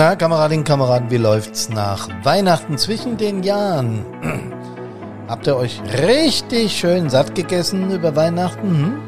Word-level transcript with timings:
Na, 0.00 0.16
Kameradinnen, 0.16 0.64
Kameraden, 0.64 1.10
wie 1.10 1.18
läuft's 1.18 1.68
nach 1.68 2.08
Weihnachten 2.22 2.78
zwischen 2.78 3.18
den 3.18 3.42
Jahren? 3.42 4.06
Habt 5.28 5.46
ihr 5.46 5.54
euch 5.56 5.78
richtig 5.92 6.72
schön 6.72 7.10
satt 7.10 7.34
gegessen 7.34 7.90
über 7.90 8.16
Weihnachten? 8.16 8.66
Hm? 8.66 9.02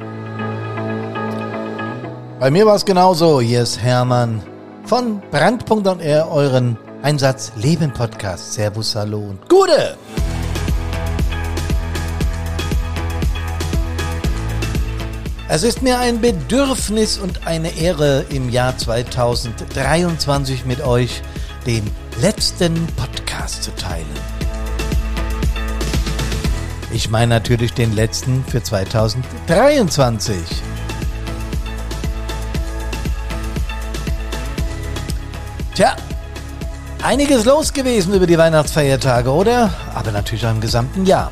Bei 2.39 2.51
mir 2.51 2.67
war 2.67 2.75
es 2.75 2.85
genauso. 2.85 3.41
Hier 3.41 3.63
ist 3.63 3.81
Hermann 3.81 4.43
von 4.85 5.23
Brandpunkt.r, 5.31 6.31
euren 6.31 6.77
Einsatz 7.01 7.53
Leben 7.57 7.91
Podcast. 7.95 8.53
Servus, 8.53 8.95
hallo 8.95 9.21
und 9.31 9.49
Gute! 9.49 9.97
Es 15.55 15.65
ist 15.65 15.83
mir 15.83 15.99
ein 15.99 16.23
Bedürfnis 16.23 17.19
und 17.19 17.47
eine 17.47 17.77
Ehre, 17.77 18.25
im 18.31 18.49
Jahr 18.49 18.79
2023 18.79 20.65
mit 20.65 20.81
euch 20.81 21.21
den 21.67 21.83
letzten 22.23 22.87
Podcast 22.97 23.63
zu 23.63 23.71
teilen. 23.75 24.07
Ich 26.91 27.11
meine 27.11 27.35
natürlich 27.35 27.75
den 27.75 27.95
letzten 27.95 28.43
für 28.47 28.63
2023. 28.63 30.39
Tja, 35.75 35.97
einiges 37.03 37.45
los 37.45 37.75
gewesen 37.75 38.15
über 38.15 38.27
die 38.27 38.39
Weihnachtsfeiertage, 38.39 39.31
oder? 39.31 39.71
Aber 39.95 40.13
natürlich 40.13 40.47
auch 40.47 40.53
im 40.53 40.63
gesamten 40.63 41.05
Jahr. 41.05 41.31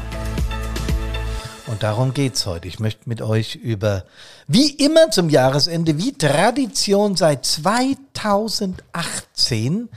Und 1.70 1.82
darum 1.84 2.12
geht's 2.14 2.46
heute. 2.46 2.66
Ich 2.66 2.80
möchte 2.80 3.08
mit 3.08 3.22
euch 3.22 3.54
über, 3.54 4.04
wie 4.48 4.70
immer 4.70 5.12
zum 5.12 5.28
Jahresende, 5.28 5.98
wie 5.98 6.12
Tradition 6.12 7.14
seit 7.14 7.46
2018, 7.46 9.88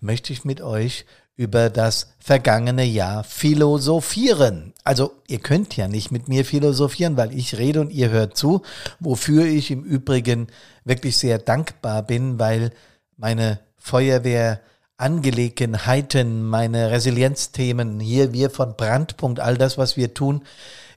möchte 0.00 0.32
ich 0.32 0.44
mit 0.44 0.60
euch 0.60 1.06
über 1.36 1.70
das 1.70 2.08
vergangene 2.18 2.84
Jahr 2.84 3.22
philosophieren. 3.22 4.72
Also 4.82 5.12
ihr 5.28 5.38
könnt 5.38 5.76
ja 5.76 5.86
nicht 5.86 6.10
mit 6.10 6.26
mir 6.26 6.44
philosophieren, 6.44 7.16
weil 7.16 7.38
ich 7.38 7.56
rede 7.56 7.82
und 7.82 7.92
ihr 7.92 8.10
hört 8.10 8.36
zu, 8.36 8.62
wofür 8.98 9.44
ich 9.44 9.70
im 9.70 9.84
Übrigen 9.84 10.48
wirklich 10.84 11.18
sehr 11.18 11.38
dankbar 11.38 12.02
bin, 12.02 12.40
weil 12.40 12.72
meine 13.16 13.60
Feuerwehr 13.78 14.60
Angelegenheiten, 14.96 16.42
meine 16.42 16.90
Resilienzthemen, 16.90 18.00
hier 18.00 18.32
wir 18.32 18.50
von 18.50 18.76
Brandpunkt, 18.76 19.38
all 19.38 19.56
das, 19.56 19.78
was 19.78 19.96
wir 19.96 20.14
tun, 20.14 20.42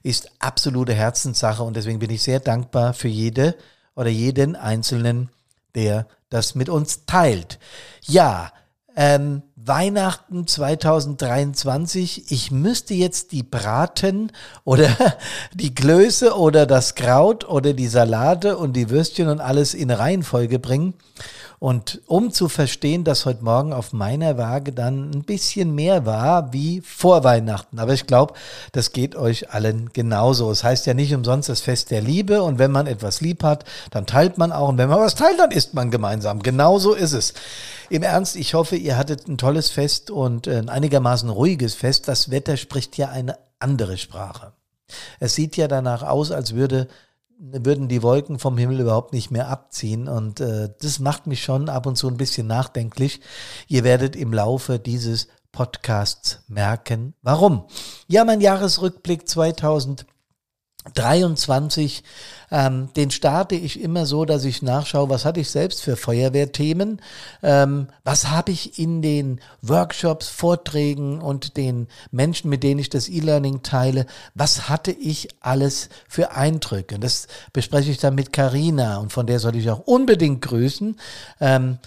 ist 0.06 0.30
absolute 0.38 0.94
Herzenssache 0.94 1.64
und 1.64 1.74
deswegen 1.74 1.98
bin 1.98 2.10
ich 2.10 2.22
sehr 2.22 2.38
dankbar 2.38 2.94
für 2.94 3.08
jede 3.08 3.56
oder 3.96 4.08
jeden 4.08 4.54
Einzelnen, 4.54 5.30
der 5.74 6.06
das 6.30 6.54
mit 6.54 6.68
uns 6.68 7.06
teilt. 7.06 7.58
Ja, 8.02 8.52
ähm, 8.94 9.42
Weihnachten 9.56 10.46
2023, 10.46 12.30
ich 12.30 12.52
müsste 12.52 12.94
jetzt 12.94 13.32
die 13.32 13.42
Braten 13.42 14.30
oder 14.62 14.88
die 15.54 15.74
Klöße 15.74 16.38
oder 16.38 16.66
das 16.66 16.94
Kraut 16.94 17.44
oder 17.44 17.72
die 17.72 17.88
Salate 17.88 18.58
und 18.58 18.74
die 18.74 18.90
Würstchen 18.90 19.26
und 19.26 19.40
alles 19.40 19.74
in 19.74 19.90
Reihenfolge 19.90 20.60
bringen. 20.60 20.94
Und 21.58 22.02
um 22.06 22.32
zu 22.32 22.48
verstehen, 22.48 23.04
dass 23.04 23.24
heute 23.24 23.42
Morgen 23.42 23.72
auf 23.72 23.92
meiner 23.92 24.36
Waage 24.36 24.72
dann 24.72 25.10
ein 25.10 25.22
bisschen 25.22 25.74
mehr 25.74 26.04
war 26.04 26.52
wie 26.52 26.82
vor 26.82 27.24
Weihnachten. 27.24 27.78
Aber 27.78 27.94
ich 27.94 28.06
glaube, 28.06 28.34
das 28.72 28.92
geht 28.92 29.16
euch 29.16 29.50
allen 29.52 29.90
genauso. 29.92 30.50
Es 30.50 30.64
heißt 30.64 30.86
ja 30.86 30.94
nicht 30.94 31.14
umsonst 31.14 31.48
das 31.48 31.62
Fest 31.62 31.90
der 31.90 32.02
Liebe. 32.02 32.42
Und 32.42 32.58
wenn 32.58 32.72
man 32.72 32.86
etwas 32.86 33.20
lieb 33.20 33.42
hat, 33.42 33.64
dann 33.90 34.06
teilt 34.06 34.36
man 34.36 34.52
auch. 34.52 34.68
Und 34.68 34.78
wenn 34.78 34.88
man 34.88 35.00
was 35.00 35.14
teilt, 35.14 35.38
dann 35.38 35.50
isst 35.50 35.72
man 35.72 35.90
gemeinsam. 35.90 36.42
Genauso 36.42 36.92
ist 36.92 37.12
es. 37.12 37.32
Im 37.88 38.02
Ernst, 38.02 38.36
ich 38.36 38.54
hoffe, 38.54 38.76
ihr 38.76 38.98
hattet 38.98 39.26
ein 39.26 39.38
tolles 39.38 39.70
Fest 39.70 40.10
und 40.10 40.48
ein 40.48 40.68
einigermaßen 40.68 41.30
ruhiges 41.30 41.74
Fest. 41.74 42.08
Das 42.08 42.30
Wetter 42.30 42.56
spricht 42.56 42.98
ja 42.98 43.08
eine 43.08 43.38
andere 43.58 43.96
Sprache. 43.96 44.52
Es 45.18 45.34
sieht 45.34 45.56
ja 45.56 45.68
danach 45.68 46.02
aus, 46.02 46.30
als 46.30 46.54
würde 46.54 46.88
würden 47.38 47.88
die 47.88 48.02
Wolken 48.02 48.38
vom 48.38 48.56
Himmel 48.56 48.80
überhaupt 48.80 49.12
nicht 49.12 49.30
mehr 49.30 49.48
abziehen. 49.48 50.08
Und 50.08 50.40
äh, 50.40 50.70
das 50.80 50.98
macht 50.98 51.26
mich 51.26 51.42
schon 51.42 51.68
ab 51.68 51.86
und 51.86 51.96
zu 51.96 52.08
ein 52.08 52.16
bisschen 52.16 52.46
nachdenklich. 52.46 53.20
Ihr 53.68 53.84
werdet 53.84 54.16
im 54.16 54.32
Laufe 54.32 54.78
dieses 54.78 55.28
Podcasts 55.52 56.42
merken, 56.48 57.14
warum. 57.22 57.64
Ja, 58.08 58.24
mein 58.24 58.40
Jahresrückblick 58.40 59.28
2000. 59.28 60.06
23, 60.94 62.02
ähm, 62.50 62.88
den 62.94 63.10
starte 63.10 63.54
ich 63.54 63.80
immer 63.80 64.06
so, 64.06 64.24
dass 64.24 64.44
ich 64.44 64.62
nachschaue, 64.62 65.10
was 65.10 65.24
hatte 65.24 65.40
ich 65.40 65.50
selbst 65.50 65.82
für 65.82 65.96
Feuerwehrthemen, 65.96 67.00
ähm, 67.42 67.88
was 68.04 68.30
habe 68.30 68.52
ich 68.52 68.78
in 68.78 69.02
den 69.02 69.40
Workshops, 69.62 70.28
Vorträgen 70.28 71.20
und 71.20 71.56
den 71.56 71.88
Menschen, 72.10 72.48
mit 72.48 72.62
denen 72.62 72.80
ich 72.80 72.90
das 72.90 73.08
E-Learning 73.08 73.62
teile, 73.62 74.06
was 74.34 74.68
hatte 74.68 74.92
ich 74.92 75.28
alles 75.40 75.88
für 76.08 76.32
Eindrücke. 76.32 76.98
Das 76.98 77.26
bespreche 77.52 77.90
ich 77.90 77.98
dann 77.98 78.14
mit 78.14 78.32
Karina 78.32 78.98
und 78.98 79.12
von 79.12 79.26
der 79.26 79.40
soll 79.40 79.56
ich 79.56 79.70
auch 79.70 79.80
unbedingt 79.80 80.42
grüßen. 80.42 80.96
Ähm, 81.40 81.78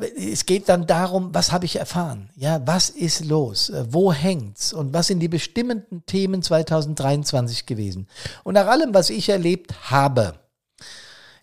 es 0.00 0.46
geht 0.46 0.68
dann 0.68 0.86
darum, 0.86 1.34
was 1.34 1.52
habe 1.52 1.64
ich 1.64 1.76
erfahren? 1.76 2.30
Ja, 2.36 2.60
was 2.66 2.90
ist 2.90 3.24
los? 3.24 3.70
Äh, 3.70 3.84
wo 3.90 4.12
hängt's? 4.12 4.72
Und 4.72 4.92
was 4.92 5.06
sind 5.08 5.20
die 5.20 5.28
bestimmenden 5.28 6.04
Themen 6.06 6.42
2023 6.42 7.66
gewesen? 7.66 8.08
Und 8.44 8.54
nach 8.54 8.66
allem, 8.66 8.94
was 8.94 9.10
ich 9.10 9.28
erlebt 9.28 9.90
habe, 9.90 10.34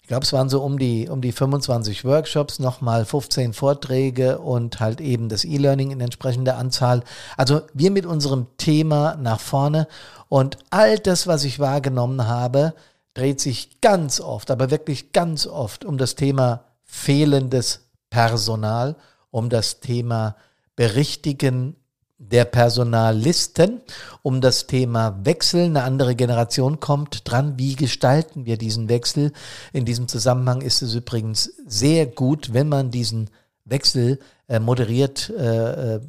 ich 0.05 0.07
glaube, 0.07 0.23
es 0.23 0.33
waren 0.33 0.49
so 0.49 0.61
um 0.61 0.77
die, 0.77 1.09
um 1.09 1.19
die 1.19 1.31
25 1.31 2.05
Workshops, 2.05 2.59
nochmal 2.59 3.05
15 3.05 3.53
Vorträge 3.53 4.37
und 4.37 4.79
halt 4.79 5.01
eben 5.01 5.29
das 5.29 5.45
E-Learning 5.45 5.89
in 5.89 5.99
entsprechender 5.99 6.57
Anzahl. 6.57 7.01
Also 7.37 7.61
wir 7.73 7.89
mit 7.89 8.05
unserem 8.05 8.45
Thema 8.57 9.15
nach 9.15 9.39
vorne 9.39 9.87
und 10.29 10.59
all 10.69 10.99
das, 10.99 11.25
was 11.25 11.43
ich 11.43 11.57
wahrgenommen 11.57 12.27
habe, 12.27 12.75
dreht 13.15 13.41
sich 13.41 13.81
ganz 13.81 14.19
oft, 14.19 14.51
aber 14.51 14.69
wirklich 14.69 15.11
ganz 15.11 15.47
oft 15.47 15.83
um 15.83 15.97
das 15.97 16.13
Thema 16.13 16.65
fehlendes 16.83 17.84
Personal, 18.15 18.95
um 19.29 19.49
das 19.49 19.81
Thema 19.81 20.37
Berichtigen 20.77 21.75
der 22.17 22.45
Personallisten, 22.45 23.81
um 24.21 24.39
das 24.39 24.67
Thema 24.67 25.19
Wechsel. 25.25 25.65
Eine 25.65 25.83
andere 25.83 26.15
Generation 26.15 26.79
kommt 26.79 27.29
dran. 27.29 27.59
Wie 27.59 27.75
gestalten 27.75 28.45
wir 28.45 28.57
diesen 28.57 28.87
Wechsel? 28.87 29.33
In 29.73 29.83
diesem 29.83 30.07
Zusammenhang 30.07 30.61
ist 30.61 30.81
es 30.81 30.95
übrigens 30.95 31.57
sehr 31.67 32.05
gut, 32.05 32.53
wenn 32.53 32.69
man 32.69 32.89
diesen 32.89 33.29
Wechsel 33.65 34.19
äh, 34.47 34.59
moderiert 34.59 35.29
äh, 35.37 35.95
äh 35.95 35.99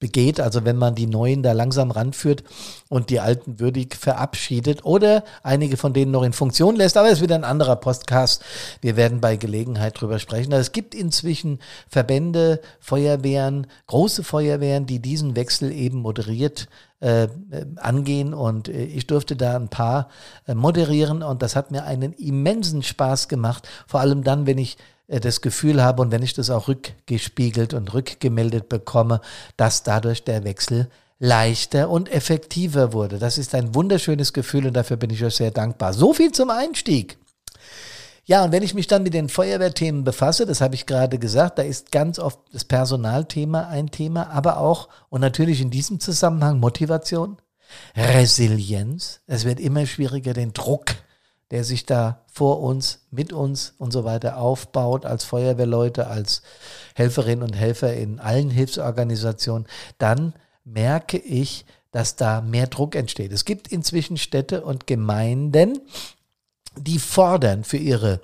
begeht, 0.00 0.40
also 0.40 0.64
wenn 0.64 0.76
man 0.76 0.94
die 0.94 1.06
Neuen 1.06 1.42
da 1.42 1.52
langsam 1.52 1.90
ranführt 1.90 2.44
und 2.88 3.10
die 3.10 3.20
Alten 3.20 3.60
würdig 3.60 3.94
verabschiedet 3.94 4.84
oder 4.84 5.24
einige 5.42 5.76
von 5.76 5.92
denen 5.92 6.10
noch 6.10 6.24
in 6.24 6.32
Funktion 6.32 6.76
lässt, 6.76 6.96
aber 6.96 7.08
es 7.08 7.14
ist 7.14 7.22
wieder 7.22 7.36
ein 7.36 7.44
anderer 7.44 7.76
Podcast. 7.76 8.42
Wir 8.80 8.96
werden 8.96 9.20
bei 9.20 9.36
Gelegenheit 9.36 10.00
drüber 10.00 10.18
sprechen. 10.18 10.52
Also 10.52 10.62
es 10.62 10.72
gibt 10.72 10.94
inzwischen 10.94 11.58
Verbände, 11.88 12.60
Feuerwehren, 12.80 13.66
große 13.86 14.24
Feuerwehren, 14.24 14.86
die 14.86 14.98
diesen 14.98 15.36
Wechsel 15.36 15.72
eben 15.72 15.98
moderiert 15.98 16.68
äh, 17.00 17.28
angehen 17.76 18.32
und 18.32 18.68
äh, 18.68 18.84
ich 18.84 19.06
durfte 19.06 19.36
da 19.36 19.56
ein 19.56 19.68
paar 19.68 20.08
äh, 20.46 20.54
moderieren 20.54 21.22
und 21.22 21.42
das 21.42 21.54
hat 21.54 21.70
mir 21.70 21.84
einen 21.84 22.12
immensen 22.14 22.82
Spaß 22.82 23.28
gemacht, 23.28 23.68
vor 23.86 24.00
allem 24.00 24.24
dann, 24.24 24.46
wenn 24.46 24.58
ich 24.58 24.78
das 25.08 25.40
Gefühl 25.40 25.82
habe 25.82 26.02
und 26.02 26.10
wenn 26.10 26.22
ich 26.22 26.34
das 26.34 26.50
auch 26.50 26.68
rückgespiegelt 26.68 27.74
und 27.74 27.92
rückgemeldet 27.92 28.68
bekomme, 28.68 29.20
dass 29.56 29.82
dadurch 29.82 30.24
der 30.24 30.44
Wechsel 30.44 30.88
leichter 31.18 31.90
und 31.90 32.10
effektiver 32.10 32.92
wurde. 32.92 33.18
Das 33.18 33.38
ist 33.38 33.54
ein 33.54 33.74
wunderschönes 33.74 34.32
Gefühl 34.32 34.66
und 34.66 34.74
dafür 34.74 34.96
bin 34.96 35.10
ich 35.10 35.24
euch 35.24 35.36
sehr 35.36 35.50
dankbar. 35.50 35.92
So 35.92 36.12
viel 36.12 36.32
zum 36.32 36.50
Einstieg. 36.50 37.18
Ja, 38.26 38.42
und 38.42 38.52
wenn 38.52 38.62
ich 38.62 38.72
mich 38.72 38.86
dann 38.86 39.02
mit 39.02 39.12
den 39.12 39.28
Feuerwehrthemen 39.28 40.02
befasse, 40.02 40.46
das 40.46 40.62
habe 40.62 40.74
ich 40.74 40.86
gerade 40.86 41.18
gesagt, 41.18 41.58
da 41.58 41.62
ist 41.62 41.92
ganz 41.92 42.18
oft 42.18 42.38
das 42.52 42.64
Personalthema 42.64 43.68
ein 43.68 43.90
Thema, 43.90 44.30
aber 44.30 44.58
auch 44.58 44.88
und 45.10 45.20
natürlich 45.20 45.60
in 45.60 45.70
diesem 45.70 46.00
Zusammenhang 46.00 46.58
Motivation, 46.58 47.36
Resilienz. 47.96 49.20
Es 49.26 49.44
wird 49.44 49.60
immer 49.60 49.84
schwieriger, 49.84 50.32
den 50.32 50.54
Druck 50.54 50.94
der 51.50 51.64
sich 51.64 51.86
da 51.86 52.24
vor 52.26 52.60
uns, 52.60 53.00
mit 53.10 53.32
uns 53.32 53.74
und 53.78 53.92
so 53.92 54.04
weiter 54.04 54.38
aufbaut, 54.38 55.06
als 55.06 55.24
Feuerwehrleute, 55.24 56.06
als 56.06 56.42
Helferinnen 56.94 57.42
und 57.42 57.54
Helfer 57.54 57.94
in 57.94 58.18
allen 58.18 58.50
Hilfsorganisationen, 58.50 59.66
dann 59.98 60.34
merke 60.64 61.18
ich, 61.18 61.64
dass 61.90 62.16
da 62.16 62.40
mehr 62.40 62.66
Druck 62.66 62.96
entsteht. 62.96 63.32
Es 63.32 63.44
gibt 63.44 63.68
inzwischen 63.68 64.16
Städte 64.16 64.64
und 64.64 64.86
Gemeinden, 64.86 65.80
die 66.76 66.98
fordern 66.98 67.62
für 67.62 67.76
ihre 67.76 68.20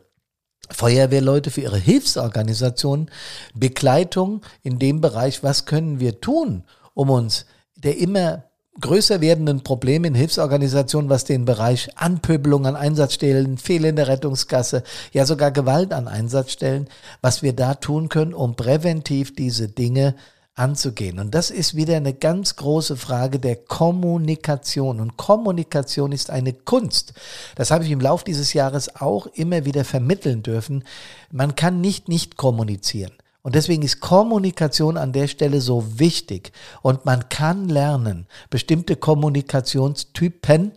Feuerwehrleute, 0.70 1.50
für 1.50 1.60
ihre 1.62 1.78
Hilfsorganisationen 1.78 3.10
Begleitung 3.54 4.42
in 4.62 4.78
dem 4.78 5.00
Bereich, 5.00 5.42
was 5.42 5.66
können 5.66 6.00
wir 6.00 6.20
tun, 6.20 6.64
um 6.94 7.10
uns 7.10 7.46
der 7.76 7.96
immer 7.98 8.44
größer 8.78 9.20
werdenden 9.20 9.62
Probleme 9.62 10.08
in 10.08 10.14
Hilfsorganisationen, 10.14 11.10
was 11.10 11.24
den 11.24 11.44
Bereich 11.44 11.90
Anpöbelung 11.96 12.66
an 12.66 12.76
Einsatzstellen, 12.76 13.58
fehlende 13.58 14.06
Rettungsgasse, 14.06 14.82
ja 15.12 15.26
sogar 15.26 15.50
Gewalt 15.50 15.92
an 15.92 16.08
Einsatzstellen, 16.08 16.88
was 17.20 17.42
wir 17.42 17.52
da 17.52 17.74
tun 17.74 18.08
können, 18.08 18.34
um 18.34 18.54
präventiv 18.54 19.34
diese 19.34 19.68
Dinge 19.68 20.14
anzugehen. 20.54 21.18
Und 21.18 21.34
das 21.34 21.50
ist 21.50 21.74
wieder 21.74 21.96
eine 21.96 22.12
ganz 22.14 22.56
große 22.56 22.96
Frage 22.96 23.38
der 23.38 23.56
Kommunikation. 23.56 25.00
Und 25.00 25.16
Kommunikation 25.16 26.12
ist 26.12 26.30
eine 26.30 26.52
Kunst. 26.52 27.14
Das 27.56 27.70
habe 27.70 27.84
ich 27.84 27.90
im 27.90 28.00
Laufe 28.00 28.24
dieses 28.24 28.52
Jahres 28.52 28.96
auch 28.96 29.26
immer 29.28 29.64
wieder 29.64 29.84
vermitteln 29.84 30.42
dürfen. 30.42 30.84
Man 31.32 31.56
kann 31.56 31.80
nicht 31.80 32.08
nicht 32.08 32.36
kommunizieren. 32.36 33.12
Und 33.42 33.54
deswegen 33.54 33.82
ist 33.82 34.00
Kommunikation 34.00 34.96
an 34.96 35.12
der 35.12 35.26
Stelle 35.26 35.60
so 35.60 35.98
wichtig. 35.98 36.52
Und 36.82 37.04
man 37.06 37.28
kann 37.28 37.68
lernen, 37.68 38.26
bestimmte 38.50 38.96
Kommunikationstypen 38.96 40.72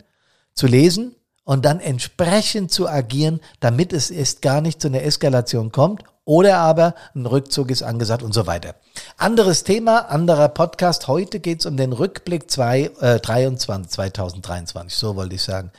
zu 0.54 0.66
lesen 0.66 1.14
und 1.44 1.64
dann 1.64 1.80
entsprechend 1.80 2.72
zu 2.72 2.88
agieren, 2.88 3.40
damit 3.60 3.92
es 3.92 4.10
erst 4.10 4.40
gar 4.40 4.60
nicht 4.60 4.80
zu 4.80 4.88
einer 4.88 5.02
Eskalation 5.02 5.72
kommt 5.72 6.02
oder 6.24 6.56
aber 6.56 6.94
ein 7.14 7.26
Rückzug 7.26 7.70
ist 7.70 7.82
angesagt 7.82 8.22
und 8.22 8.32
so 8.32 8.46
weiter. 8.46 8.76
Anderes 9.18 9.62
Thema, 9.62 10.10
anderer 10.10 10.48
Podcast. 10.48 11.06
Heute 11.06 11.40
geht 11.40 11.60
es 11.60 11.66
um 11.66 11.76
den 11.76 11.92
Rückblick 11.92 12.50
2, 12.50 12.90
äh, 13.00 13.20
23, 13.20 13.90
2023, 13.90 14.98
so 14.98 15.16
wollte 15.16 15.34
ich 15.34 15.42
sagen. 15.42 15.70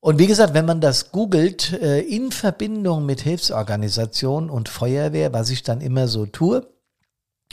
Und 0.00 0.18
wie 0.18 0.26
gesagt, 0.26 0.54
wenn 0.54 0.64
man 0.64 0.80
das 0.80 1.12
googelt, 1.12 1.72
äh, 1.74 2.00
in 2.00 2.32
Verbindung 2.32 3.04
mit 3.04 3.20
Hilfsorganisationen 3.20 4.48
und 4.48 4.68
Feuerwehr, 4.68 5.32
was 5.32 5.50
ich 5.50 5.62
dann 5.62 5.82
immer 5.82 6.08
so 6.08 6.24
tue, 6.26 6.66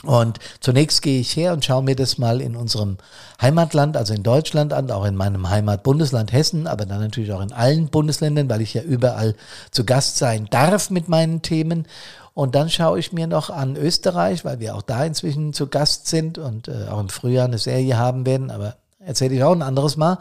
und 0.04 0.38
zunächst 0.60 1.02
gehe 1.02 1.18
ich 1.18 1.34
her 1.34 1.52
und 1.52 1.64
schaue 1.64 1.82
mir 1.82 1.96
das 1.96 2.18
mal 2.18 2.40
in 2.40 2.54
unserem 2.54 2.98
Heimatland, 3.42 3.96
also 3.96 4.14
in 4.14 4.22
Deutschland 4.22 4.72
an, 4.72 4.92
auch 4.92 5.04
in 5.04 5.16
meinem 5.16 5.50
Heimatbundesland 5.50 6.32
Hessen, 6.32 6.68
aber 6.68 6.86
dann 6.86 7.00
natürlich 7.00 7.32
auch 7.32 7.40
in 7.40 7.52
allen 7.52 7.88
Bundesländern, 7.88 8.48
weil 8.48 8.60
ich 8.60 8.74
ja 8.74 8.82
überall 8.82 9.34
zu 9.72 9.84
Gast 9.84 10.18
sein 10.18 10.46
darf 10.50 10.90
mit 10.90 11.08
meinen 11.08 11.42
Themen. 11.42 11.86
Und 12.32 12.54
dann 12.54 12.70
schaue 12.70 13.00
ich 13.00 13.12
mir 13.12 13.26
noch 13.26 13.50
an 13.50 13.74
Österreich, 13.74 14.44
weil 14.44 14.60
wir 14.60 14.76
auch 14.76 14.82
da 14.82 15.04
inzwischen 15.04 15.52
zu 15.52 15.66
Gast 15.66 16.06
sind 16.06 16.38
und 16.38 16.68
äh, 16.68 16.86
auch 16.88 17.00
im 17.00 17.08
Frühjahr 17.08 17.46
eine 17.46 17.58
Serie 17.58 17.98
haben 17.98 18.24
werden, 18.24 18.52
aber 18.52 18.76
erzähle 19.00 19.34
ich 19.34 19.42
auch 19.42 19.52
ein 19.52 19.62
anderes 19.62 19.96
Mal. 19.96 20.18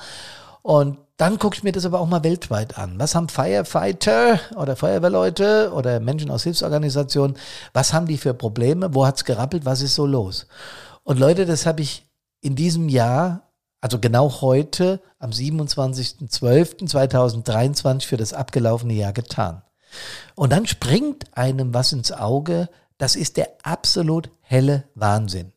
Und 0.64 0.98
dann 1.18 1.38
gucke 1.40 1.58
ich 1.58 1.64
mir 1.64 1.72
das 1.72 1.86
aber 1.86 2.00
auch 2.00 2.08
mal 2.08 2.24
weltweit 2.24 2.78
an. 2.78 3.00
Was 3.00 3.16
haben 3.16 3.28
Firefighter 3.28 4.40
oder 4.56 4.76
Feuerwehrleute 4.76 5.72
oder 5.74 6.00
Menschen 6.00 6.30
aus 6.30 6.44
Hilfsorganisationen, 6.44 7.38
was 7.74 7.92
haben 7.92 8.06
die 8.06 8.18
für 8.18 8.36
Probleme? 8.36 8.94
Wo 8.94 9.04
hat's 9.06 9.26
gerappelt? 9.26 9.66
Was 9.66 9.82
ist 9.82 9.96
so 9.96 10.06
los? 10.06 10.46
Und 11.04 11.20
Leute, 11.20 11.48
das 11.48 11.66
habe 11.66 11.82
ich 11.82 12.06
in 12.42 12.56
diesem 12.56 12.88
Jahr, 12.88 13.50
also 13.82 13.98
genau 14.00 14.42
heute, 14.42 15.02
am 15.18 15.32
27.12.2023 15.32 18.06
für 18.06 18.18
das 18.18 18.34
abgelaufene 18.34 18.94
Jahr 18.94 19.14
getan. 19.14 19.64
Und 20.36 20.52
dann 20.52 20.68
springt 20.68 21.36
einem 21.36 21.74
was 21.74 21.94
ins 21.94 22.12
Auge, 22.12 22.70
das 23.00 23.16
ist 23.16 23.38
der 23.38 23.50
absolut 23.64 24.30
helle 24.42 24.84
Wahnsinn. 24.94 25.52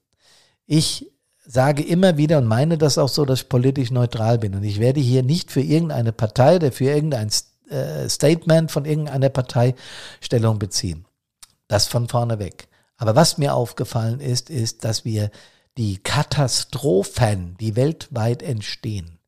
Ich 0.66 1.12
sage 1.50 1.82
immer 1.82 2.16
wieder 2.16 2.38
und 2.38 2.46
meine 2.46 2.78
das 2.78 2.96
auch 2.96 3.08
so, 3.08 3.24
dass 3.24 3.42
ich 3.42 3.48
politisch 3.48 3.90
neutral 3.90 4.38
bin. 4.38 4.54
Und 4.54 4.62
ich 4.62 4.78
werde 4.78 5.00
hier 5.00 5.24
nicht 5.24 5.50
für 5.50 5.60
irgendeine 5.60 6.12
Partei 6.12 6.56
oder 6.56 6.70
für 6.70 6.84
irgendein 6.84 7.30
äh, 7.68 8.08
Statement 8.08 8.70
von 8.70 8.84
irgendeiner 8.84 9.30
Partei 9.30 9.74
Stellung 10.20 10.60
beziehen. 10.60 11.06
Das 11.66 11.88
von 11.88 12.08
vorne 12.08 12.38
weg. 12.38 12.68
Aber 12.96 13.16
was 13.16 13.36
mir 13.38 13.54
aufgefallen 13.54 14.20
ist, 14.20 14.48
ist, 14.48 14.84
dass 14.84 15.04
wir 15.04 15.30
die 15.76 15.98
Katastrophen, 15.98 17.56
die 17.58 17.74
weltweit 17.74 18.42
entstehen, 18.42 19.18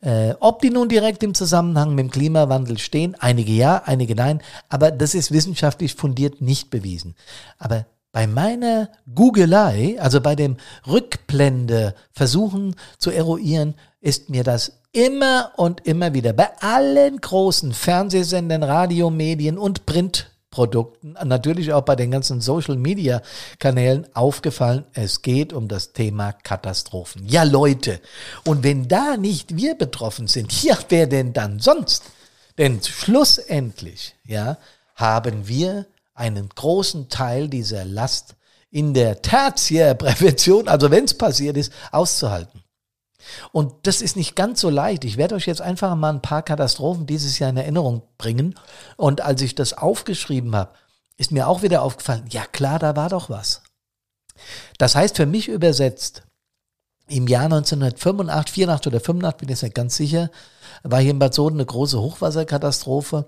äh, 0.00 0.34
ob 0.40 0.62
die 0.62 0.70
nun 0.70 0.88
direkt 0.88 1.22
im 1.22 1.34
Zusammenhang 1.34 1.94
mit 1.94 2.06
dem 2.06 2.10
Klimawandel 2.10 2.78
stehen, 2.78 3.14
einige 3.20 3.52
ja, 3.52 3.82
einige 3.84 4.16
nein, 4.16 4.42
aber 4.68 4.90
das 4.90 5.14
ist 5.14 5.30
wissenschaftlich 5.30 5.94
fundiert 5.94 6.40
nicht 6.40 6.70
bewiesen. 6.70 7.14
Aber 7.58 7.86
bei 8.12 8.26
meiner 8.26 8.90
Googelei, 9.14 9.96
also 10.00 10.20
bei 10.20 10.34
dem 10.34 10.56
Rückblende 10.86 11.94
versuchen 12.12 12.74
zu 12.98 13.10
eruieren, 13.10 13.74
ist 14.00 14.30
mir 14.30 14.44
das 14.44 14.80
immer 14.92 15.52
und 15.56 15.86
immer 15.86 16.14
wieder 16.14 16.32
bei 16.32 16.48
allen 16.60 17.20
großen 17.20 17.72
Fernsehsendern, 17.72 18.64
Radiomedien 18.64 19.56
und 19.56 19.86
Printprodukten, 19.86 21.16
natürlich 21.24 21.72
auch 21.72 21.82
bei 21.82 21.94
den 21.94 22.10
ganzen 22.10 22.40
Social 22.40 22.76
Media 22.76 23.22
Kanälen 23.60 24.06
aufgefallen, 24.14 24.84
es 24.94 25.22
geht 25.22 25.52
um 25.52 25.68
das 25.68 25.92
Thema 25.92 26.32
Katastrophen. 26.32 27.26
Ja, 27.28 27.44
Leute, 27.44 28.00
und 28.44 28.64
wenn 28.64 28.88
da 28.88 29.16
nicht 29.16 29.56
wir 29.56 29.76
betroffen 29.76 30.26
sind, 30.26 30.64
ja, 30.64 30.76
wer 30.88 31.06
denn 31.06 31.32
dann 31.32 31.60
sonst? 31.60 32.04
Denn 32.58 32.80
schlussendlich, 32.82 34.16
ja, 34.24 34.58
haben 34.96 35.46
wir 35.46 35.86
einen 36.14 36.48
großen 36.48 37.08
Teil 37.08 37.48
dieser 37.48 37.84
Last 37.84 38.36
in 38.70 38.94
der 38.94 39.20
Tertiärprävention, 39.22 40.68
also 40.68 40.90
wenn 40.90 41.04
es 41.04 41.16
passiert 41.16 41.56
ist, 41.56 41.72
auszuhalten. 41.90 42.62
Und 43.52 43.86
das 43.86 44.00
ist 44.00 44.16
nicht 44.16 44.34
ganz 44.36 44.60
so 44.60 44.70
leicht. 44.70 45.04
Ich 45.04 45.16
werde 45.16 45.34
euch 45.34 45.46
jetzt 45.46 45.60
einfach 45.60 45.94
mal 45.94 46.10
ein 46.10 46.22
paar 46.22 46.42
Katastrophen 46.42 47.06
dieses 47.06 47.38
Jahr 47.38 47.50
in 47.50 47.56
Erinnerung 47.56 48.02
bringen. 48.18 48.54
Und 48.96 49.20
als 49.20 49.42
ich 49.42 49.54
das 49.54 49.72
aufgeschrieben 49.72 50.56
habe, 50.56 50.72
ist 51.16 51.32
mir 51.32 51.48
auch 51.48 51.62
wieder 51.62 51.82
aufgefallen, 51.82 52.24
ja 52.30 52.44
klar, 52.46 52.78
da 52.78 52.96
war 52.96 53.10
doch 53.10 53.28
was. 53.28 53.62
Das 54.78 54.94
heißt 54.94 55.16
für 55.16 55.26
mich 55.26 55.48
übersetzt, 55.48 56.22
im 57.08 57.26
Jahr 57.26 57.44
1985, 57.44 58.54
84 58.54 58.92
oder 58.92 59.00
85, 59.00 59.38
bin 59.38 59.48
ich 59.54 59.62
nicht 59.62 59.74
ganz 59.74 59.96
sicher, 59.96 60.30
war 60.82 61.00
hier 61.00 61.10
in 61.10 61.18
Bad 61.18 61.34
Soden 61.34 61.56
eine 61.56 61.66
große 61.66 62.00
Hochwasserkatastrophe. 62.00 63.26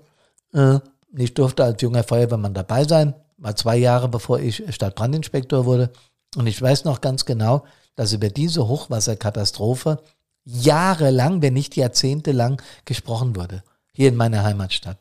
Ich 1.15 1.33
durfte 1.33 1.63
als 1.63 1.81
junger 1.81 2.03
Feuerwehrmann 2.03 2.53
dabei 2.53 2.85
sein, 2.85 3.13
war 3.37 3.55
zwei 3.55 3.77
Jahre 3.77 4.09
bevor 4.09 4.39
ich 4.39 4.63
Stadtbrandinspektor 4.73 5.65
wurde. 5.65 5.91
Und 6.35 6.47
ich 6.47 6.59
weiß 6.59 6.85
noch 6.85 7.01
ganz 7.01 7.25
genau, 7.25 7.65
dass 7.95 8.13
über 8.13 8.29
diese 8.29 8.67
Hochwasserkatastrophe 8.67 9.99
jahrelang, 10.43 11.41
wenn 11.41 11.53
nicht 11.53 11.75
jahrzehntelang 11.75 12.61
gesprochen 12.85 13.35
wurde. 13.35 13.63
Hier 13.91 14.09
in 14.09 14.15
meiner 14.15 14.43
Heimatstadt. 14.43 14.97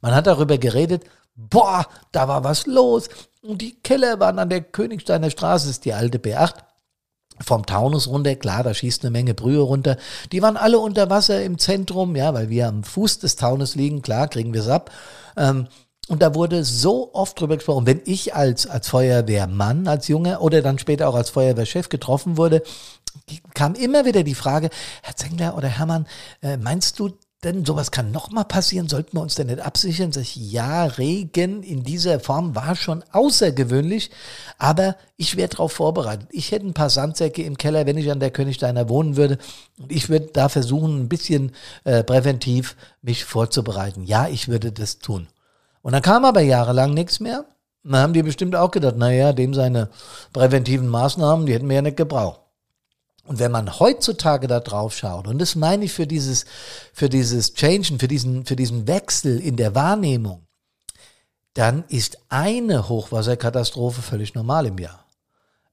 Man 0.00 0.14
hat 0.14 0.28
darüber 0.28 0.58
geredet, 0.58 1.04
boah, 1.34 1.86
da 2.12 2.28
war 2.28 2.44
was 2.44 2.66
los. 2.66 3.08
Und 3.42 3.60
die 3.60 3.80
Keller 3.80 4.20
waren 4.20 4.38
an 4.38 4.50
der 4.50 4.62
Königsteiner 4.62 5.30
Straße, 5.30 5.68
ist 5.68 5.84
die 5.84 5.92
alte 5.92 6.18
B8 6.18 6.54
vom 7.44 7.66
Taunus 7.66 8.08
runter, 8.08 8.34
klar, 8.36 8.62
da 8.62 8.74
schießt 8.74 9.02
eine 9.04 9.10
Menge 9.10 9.34
Brühe 9.34 9.60
runter. 9.60 9.96
Die 10.32 10.42
waren 10.42 10.56
alle 10.56 10.78
unter 10.78 11.10
Wasser 11.10 11.42
im 11.42 11.58
Zentrum, 11.58 12.16
ja, 12.16 12.34
weil 12.34 12.48
wir 12.50 12.68
am 12.68 12.84
Fuß 12.84 13.18
des 13.20 13.36
Taunus 13.36 13.74
liegen, 13.74 14.02
klar, 14.02 14.28
kriegen 14.28 14.52
wir 14.52 14.60
es 14.60 14.68
ab. 14.68 14.90
Ähm, 15.36 15.68
und 16.08 16.22
da 16.22 16.34
wurde 16.34 16.64
so 16.64 17.12
oft 17.12 17.38
drüber 17.38 17.56
gesprochen. 17.56 17.86
Wenn 17.86 18.00
ich 18.06 18.34
als, 18.34 18.66
als 18.66 18.88
Feuerwehrmann, 18.88 19.86
als 19.86 20.08
Junge 20.08 20.40
oder 20.40 20.62
dann 20.62 20.78
später 20.78 21.08
auch 21.08 21.14
als 21.14 21.30
Feuerwehrchef 21.30 21.90
getroffen 21.90 22.38
wurde, 22.38 22.62
kam 23.54 23.74
immer 23.74 24.06
wieder 24.06 24.22
die 24.22 24.34
Frage, 24.34 24.70
Herr 25.02 25.16
Zengler 25.16 25.56
oder 25.56 25.68
Hermann, 25.68 26.06
äh, 26.42 26.56
meinst 26.56 26.98
du, 26.98 27.10
denn 27.44 27.64
sowas 27.64 27.92
kann 27.92 28.10
nochmal 28.10 28.46
passieren, 28.46 28.88
sollten 28.88 29.16
wir 29.16 29.22
uns 29.22 29.36
denn 29.36 29.46
nicht 29.46 29.60
absichern? 29.60 30.10
Sag 30.10 30.22
ich, 30.22 30.34
ja, 30.34 30.84
Regen 30.84 31.62
in 31.62 31.84
dieser 31.84 32.18
Form 32.18 32.56
war 32.56 32.74
schon 32.74 33.04
außergewöhnlich, 33.12 34.10
aber 34.58 34.96
ich 35.16 35.36
wäre 35.36 35.48
darauf 35.48 35.72
vorbereitet. 35.72 36.28
Ich 36.32 36.50
hätte 36.50 36.66
ein 36.66 36.74
paar 36.74 36.90
Sandsäcke 36.90 37.44
im 37.44 37.56
Keller, 37.56 37.86
wenn 37.86 37.96
ich 37.96 38.10
an 38.10 38.18
der 38.18 38.32
Königsteiner 38.32 38.88
wohnen 38.88 39.16
würde. 39.16 39.38
Und 39.78 39.92
ich 39.92 40.08
würde 40.08 40.30
da 40.32 40.48
versuchen, 40.48 41.02
ein 41.02 41.08
bisschen 41.08 41.52
äh, 41.84 42.02
präventiv 42.02 42.76
mich 43.02 43.24
vorzubereiten. 43.24 44.02
Ja, 44.02 44.26
ich 44.26 44.48
würde 44.48 44.72
das 44.72 44.98
tun. 44.98 45.28
Und 45.82 45.92
dann 45.92 46.02
kam 46.02 46.24
aber 46.24 46.40
jahrelang 46.40 46.92
nichts 46.92 47.20
mehr. 47.20 47.44
Und 47.84 47.92
dann 47.92 48.02
haben 48.02 48.12
die 48.14 48.24
bestimmt 48.24 48.56
auch 48.56 48.72
gedacht, 48.72 48.96
naja, 48.96 49.32
dem 49.32 49.54
seine 49.54 49.90
präventiven 50.32 50.88
Maßnahmen, 50.88 51.46
die 51.46 51.54
hätten 51.54 51.68
wir 51.68 51.76
ja 51.76 51.82
nicht 51.82 51.96
gebraucht. 51.96 52.40
Und 53.28 53.38
wenn 53.38 53.52
man 53.52 53.78
heutzutage 53.78 54.46
da 54.46 54.60
drauf 54.60 54.96
schaut, 54.96 55.28
und 55.28 55.38
das 55.38 55.54
meine 55.54 55.84
ich 55.84 55.92
für 55.92 56.06
dieses, 56.06 56.46
für 56.94 57.10
dieses 57.10 57.52
Changen, 57.52 57.98
für 57.98 58.08
diesen, 58.08 58.46
für 58.46 58.56
diesen 58.56 58.88
Wechsel 58.88 59.38
in 59.38 59.56
der 59.56 59.74
Wahrnehmung, 59.74 60.46
dann 61.52 61.84
ist 61.88 62.18
eine 62.30 62.88
Hochwasserkatastrophe 62.88 64.00
völlig 64.00 64.34
normal 64.34 64.64
im 64.64 64.78
Jahr. 64.78 65.04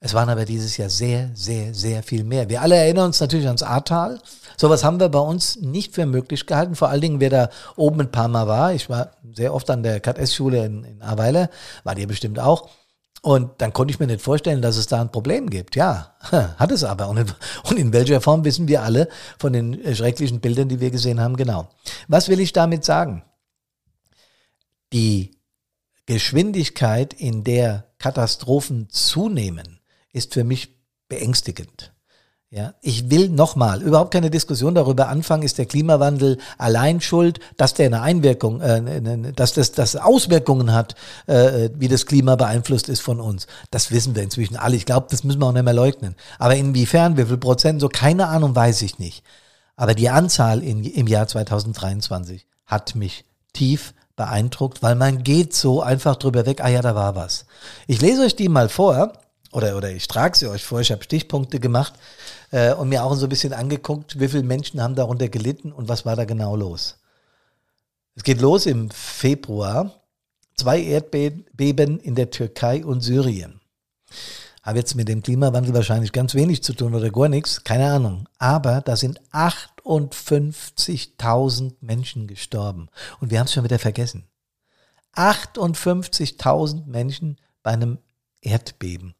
Es 0.01 0.13
waren 0.13 0.27
aber 0.27 0.43
dieses 0.43 0.75
Jahr 0.75 0.89
sehr, 0.89 1.31
sehr, 1.33 1.73
sehr 1.73 2.03
viel 2.03 2.25
mehr. 2.25 2.49
Wir 2.49 2.61
alle 2.61 2.75
erinnern 2.75 3.05
uns 3.05 3.21
natürlich 3.21 3.47
ans 3.47 3.63
Ahrtal. 3.63 4.19
Sowas 4.57 4.83
haben 4.83 4.99
wir 4.99 5.07
bei 5.07 5.19
uns 5.19 5.55
nicht 5.61 5.95
für 5.95 6.05
möglich 6.05 6.45
gehalten. 6.45 6.75
Vor 6.75 6.89
allen 6.89 7.01
Dingen, 7.01 7.19
wer 7.21 7.29
da 7.29 7.49
oben 7.77 8.01
ein 8.01 8.11
paar 8.11 8.27
Mal 8.27 8.47
war. 8.47 8.73
Ich 8.73 8.89
war 8.89 9.11
sehr 9.33 9.53
oft 9.53 9.69
an 9.69 9.81
der 9.81 10.01
KS-Schule 10.01 10.65
in, 10.65 10.83
in 10.83 11.01
Ahrweiler. 11.01 11.49
War 11.85 11.97
ihr 11.97 12.07
bestimmt 12.07 12.37
auch. 12.37 12.69
Und 13.25 13.59
dann 13.59 13.73
konnte 13.73 13.91
ich 13.91 13.99
mir 13.99 14.05
nicht 14.05 14.21
vorstellen, 14.21 14.61
dass 14.61 14.77
es 14.77 14.85
da 14.85 15.01
ein 15.01 15.11
Problem 15.11 15.49
gibt. 15.49 15.75
Ja, 15.75 16.15
hat 16.21 16.71
es 16.71 16.83
aber. 16.83 17.09
Und 17.09 17.17
in, 17.17 17.33
und 17.67 17.79
in 17.79 17.91
welcher 17.91 18.21
Form 18.21 18.45
wissen 18.45 18.67
wir 18.67 18.83
alle 18.83 19.09
von 19.39 19.51
den 19.51 19.95
schrecklichen 19.95 20.41
Bildern, 20.41 20.69
die 20.69 20.79
wir 20.79 20.91
gesehen 20.91 21.19
haben, 21.19 21.35
genau. 21.35 21.67
Was 22.07 22.29
will 22.29 22.39
ich 22.39 22.53
damit 22.53 22.85
sagen? 22.85 23.23
Die 24.93 25.39
Geschwindigkeit, 26.05 27.15
in 27.15 27.43
der 27.43 27.87
Katastrophen 27.97 28.91
zunehmen, 28.91 29.79
ist 30.13 30.35
für 30.35 30.43
mich 30.43 30.77
beängstigend. 31.09 31.94
Ja, 32.51 32.73
ich 32.81 33.09
will 33.09 33.29
nochmal 33.29 33.81
überhaupt 33.81 34.11
keine 34.11 34.29
Diskussion 34.29 34.75
darüber 34.75 35.09
anfangen, 35.09 35.43
ist 35.43 35.57
der 35.57 35.65
Klimawandel 35.65 36.37
allein 36.57 37.01
schuld, 37.01 37.39
dass 37.57 37.73
der 37.73 37.87
eine 37.87 38.01
Einwirkung, 38.01 38.61
äh, 38.61 39.33
dass 39.33 39.53
das, 39.53 39.71
das 39.71 39.95
Auswirkungen 39.95 40.71
hat, 40.71 40.95
äh, 41.25 41.69
wie 41.75 41.87
das 41.87 42.05
Klima 42.05 42.35
beeinflusst 42.35 42.87
ist 42.87 43.01
von 43.01 43.19
uns. 43.19 43.47
Das 43.71 43.91
wissen 43.91 44.15
wir 44.15 44.23
inzwischen 44.23 44.57
alle. 44.57 44.75
Ich 44.75 44.85
glaube, 44.85 45.07
das 45.09 45.23
müssen 45.23 45.39
wir 45.39 45.47
auch 45.47 45.53
nicht 45.53 45.65
mehr 45.65 45.73
leugnen. 45.73 46.15
Aber 46.37 46.55
inwiefern, 46.55 47.17
wie 47.17 47.25
viel 47.25 47.37
Prozent, 47.37 47.81
so 47.81 47.89
keine 47.89 48.27
Ahnung, 48.27 48.55
weiß 48.55 48.83
ich 48.83 48.99
nicht. 48.99 49.23
Aber 49.75 49.93
die 49.95 50.09
Anzahl 50.09 50.63
in, 50.63 50.83
im 50.83 51.07
Jahr 51.07 51.27
2023 51.27 52.45
hat 52.67 52.95
mich 52.95 53.25
tief 53.53 53.93
beeindruckt, 54.15 54.81
weil 54.81 54.95
man 54.95 55.23
geht 55.23 55.53
so 55.53 55.81
einfach 55.81 56.15
drüber 56.15 56.45
weg, 56.45 56.63
ah 56.63 56.69
ja, 56.69 56.81
da 56.81 56.95
war 56.95 57.15
was. 57.15 57.45
Ich 57.87 58.01
lese 58.01 58.21
euch 58.21 58.35
die 58.35 58.49
mal 58.49 58.69
vor, 58.69 59.13
oder, 59.55 59.77
oder 59.77 59.91
ich 59.91 60.07
trage 60.07 60.37
sie 60.37 60.47
euch 60.47 60.65
vor, 60.65 60.81
ich 60.81 60.91
habe 60.91 61.03
Stichpunkte 61.03 61.61
gemacht 61.61 61.93
äh, 62.51 62.73
und 62.73 62.89
mir 62.89 63.05
auch 63.05 63.15
so 63.15 63.25
ein 63.25 63.29
bisschen 63.29 63.53
angeguckt, 63.53 64.19
wie 64.19 64.27
viele 64.27 64.43
Menschen 64.43 64.81
haben 64.81 64.95
darunter 64.95 65.29
gelitten 65.29 65.71
und 65.71 65.87
was 65.87 66.05
war 66.05 66.17
da 66.17 66.25
genau 66.25 66.57
los. 66.57 66.97
Es 68.15 68.23
geht 68.23 68.41
los 68.41 68.65
im 68.65 68.89
Februar. 68.91 70.01
Zwei 70.57 70.81
Erdbeben 70.81 71.99
in 71.99 72.15
der 72.15 72.31
Türkei 72.31 72.83
und 72.85 72.99
Syrien. 73.01 73.61
Haben 74.61 74.77
jetzt 74.77 74.95
mit 74.95 75.07
dem 75.07 75.23
Klimawandel 75.23 75.73
wahrscheinlich 75.73 76.11
ganz 76.11 76.33
wenig 76.33 76.61
zu 76.63 76.73
tun 76.73 76.93
oder 76.95 77.09
gar 77.09 77.29
nichts, 77.29 77.63
keine 77.63 77.89
Ahnung. 77.91 78.27
Aber 78.37 78.81
da 78.81 78.97
sind 78.97 79.21
58.000 79.31 81.75
Menschen 81.81 82.27
gestorben. 82.27 82.89
Und 83.19 83.31
wir 83.31 83.39
haben 83.39 83.45
es 83.45 83.53
schon 83.53 83.63
wieder 83.63 83.79
vergessen. 83.79 84.27
58.000 85.13 86.87
Menschen 86.87 87.37
bei 87.63 87.71
einem 87.71 87.99
Erdbeben. 88.41 89.15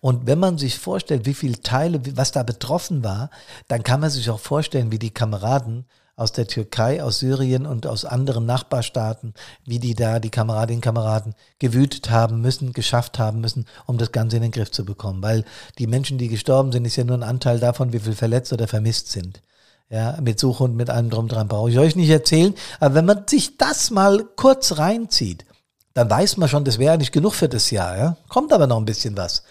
Und 0.00 0.26
wenn 0.26 0.38
man 0.38 0.58
sich 0.58 0.78
vorstellt, 0.78 1.26
wie 1.26 1.34
viele 1.34 1.60
Teile, 1.62 2.00
was 2.16 2.32
da 2.32 2.42
betroffen 2.42 3.04
war, 3.04 3.30
dann 3.68 3.82
kann 3.82 4.00
man 4.00 4.10
sich 4.10 4.30
auch 4.30 4.40
vorstellen, 4.40 4.90
wie 4.90 4.98
die 4.98 5.10
Kameraden 5.10 5.86
aus 6.14 6.32
der 6.32 6.46
Türkei, 6.46 7.02
aus 7.02 7.18
Syrien 7.18 7.66
und 7.66 7.86
aus 7.86 8.04
anderen 8.04 8.44
Nachbarstaaten, 8.46 9.34
wie 9.64 9.78
die 9.78 9.94
da, 9.94 10.20
die 10.20 10.30
Kameradinnen 10.30 10.78
und 10.78 10.84
Kameraden, 10.84 11.34
gewütet 11.58 12.10
haben 12.10 12.40
müssen, 12.40 12.72
geschafft 12.72 13.18
haben 13.18 13.40
müssen, 13.40 13.66
um 13.86 13.98
das 13.98 14.12
Ganze 14.12 14.36
in 14.36 14.42
den 14.42 14.50
Griff 14.50 14.70
zu 14.70 14.84
bekommen. 14.84 15.22
Weil 15.22 15.44
die 15.78 15.86
Menschen, 15.86 16.18
die 16.18 16.28
gestorben 16.28 16.70
sind, 16.70 16.84
ist 16.84 16.96
ja 16.96 17.04
nur 17.04 17.16
ein 17.16 17.22
Anteil 17.22 17.58
davon, 17.58 17.92
wie 17.92 17.98
viel 17.98 18.14
verletzt 18.14 18.52
oder 18.52 18.68
vermisst 18.68 19.10
sind. 19.10 19.42
Ja, 19.88 20.18
mit 20.22 20.38
Suche 20.38 20.64
und 20.64 20.74
mit 20.74 20.88
allem 20.88 21.10
drum 21.10 21.28
dran 21.28 21.48
brauche 21.48 21.70
ich 21.70 21.78
euch 21.78 21.96
nicht 21.96 22.08
erzählen. 22.08 22.54
Aber 22.80 22.94
wenn 22.94 23.04
man 23.04 23.26
sich 23.28 23.58
das 23.58 23.90
mal 23.90 24.24
kurz 24.36 24.78
reinzieht, 24.78 25.44
dann 25.94 26.10
weiß 26.10 26.36
man 26.36 26.48
schon, 26.48 26.64
das 26.64 26.78
wäre 26.78 26.98
nicht 26.98 27.12
genug 27.12 27.34
für 27.34 27.48
das 27.48 27.70
Jahr. 27.70 27.96
Ja? 27.96 28.16
Kommt 28.28 28.52
aber 28.52 28.66
noch 28.66 28.78
ein 28.78 28.84
bisschen 28.84 29.16
was. 29.16 29.42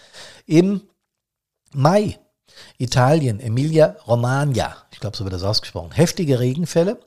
Im 0.46 0.82
Mai, 1.74 2.18
Italien, 2.78 3.40
Emilia 3.40 3.96
Romagna, 4.06 4.76
ich 4.92 5.00
glaube, 5.00 5.16
so 5.16 5.24
wird 5.24 5.34
das 5.34 5.42
ausgesprochen, 5.42 5.92
heftige 5.92 6.40
Regenfälle. 6.40 6.98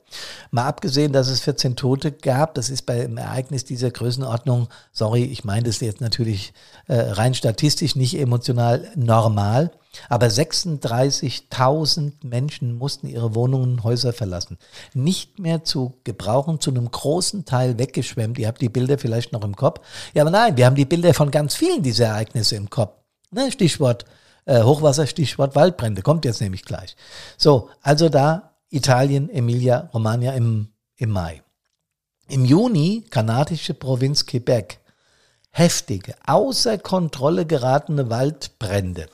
Mal 0.50 0.66
abgesehen, 0.66 1.12
dass 1.12 1.28
es 1.28 1.40
14 1.40 1.76
Tote 1.76 2.12
gab, 2.12 2.54
das 2.54 2.70
ist 2.70 2.82
bei 2.82 3.04
einem 3.04 3.18
Ereignis 3.18 3.64
dieser 3.64 3.90
Größenordnung, 3.90 4.68
sorry, 4.92 5.24
ich 5.24 5.44
meine 5.44 5.64
das 5.64 5.80
jetzt 5.80 6.00
natürlich 6.00 6.52
äh, 6.88 6.96
rein 6.96 7.34
statistisch, 7.34 7.96
nicht 7.96 8.18
emotional 8.18 8.90
normal. 8.96 9.70
Aber 10.08 10.26
36.000 10.26 12.12
Menschen 12.22 12.76
mussten 12.76 13.06
ihre 13.06 13.34
Wohnungen 13.34 13.72
und 13.72 13.84
Häuser 13.84 14.12
verlassen. 14.12 14.58
Nicht 14.94 15.38
mehr 15.38 15.64
zu 15.64 15.94
gebrauchen, 16.04 16.60
zu 16.60 16.70
einem 16.70 16.90
großen 16.90 17.44
Teil 17.44 17.78
weggeschwemmt. 17.78 18.38
Ihr 18.38 18.48
habt 18.48 18.60
die 18.60 18.68
Bilder 18.68 18.98
vielleicht 18.98 19.32
noch 19.32 19.42
im 19.42 19.56
Kopf. 19.56 19.80
Ja, 20.14 20.22
aber 20.22 20.30
nein, 20.30 20.56
wir 20.56 20.66
haben 20.66 20.76
die 20.76 20.84
Bilder 20.84 21.14
von 21.14 21.30
ganz 21.30 21.54
vielen 21.54 21.82
dieser 21.82 22.06
Ereignisse 22.06 22.56
im 22.56 22.68
Kopf. 22.70 22.94
Ne, 23.30 23.50
Stichwort 23.50 24.04
äh, 24.46 24.62
Hochwasser, 24.62 25.06
Stichwort 25.06 25.54
Waldbrände, 25.54 26.02
kommt 26.02 26.24
jetzt 26.24 26.40
nämlich 26.40 26.64
gleich. 26.64 26.96
So, 27.36 27.68
also 27.82 28.08
da 28.08 28.54
Italien, 28.70 29.28
Emilia, 29.28 29.90
Romagna 29.92 30.32
im, 30.32 30.68
im 30.96 31.10
Mai. 31.10 31.42
Im 32.28 32.44
Juni 32.44 33.04
kanadische 33.10 33.74
Provinz 33.74 34.26
Quebec. 34.26 34.80
Heftige, 35.50 36.14
außer 36.26 36.76
Kontrolle 36.78 37.46
geratene 37.46 38.10
Waldbrände. 38.10 39.08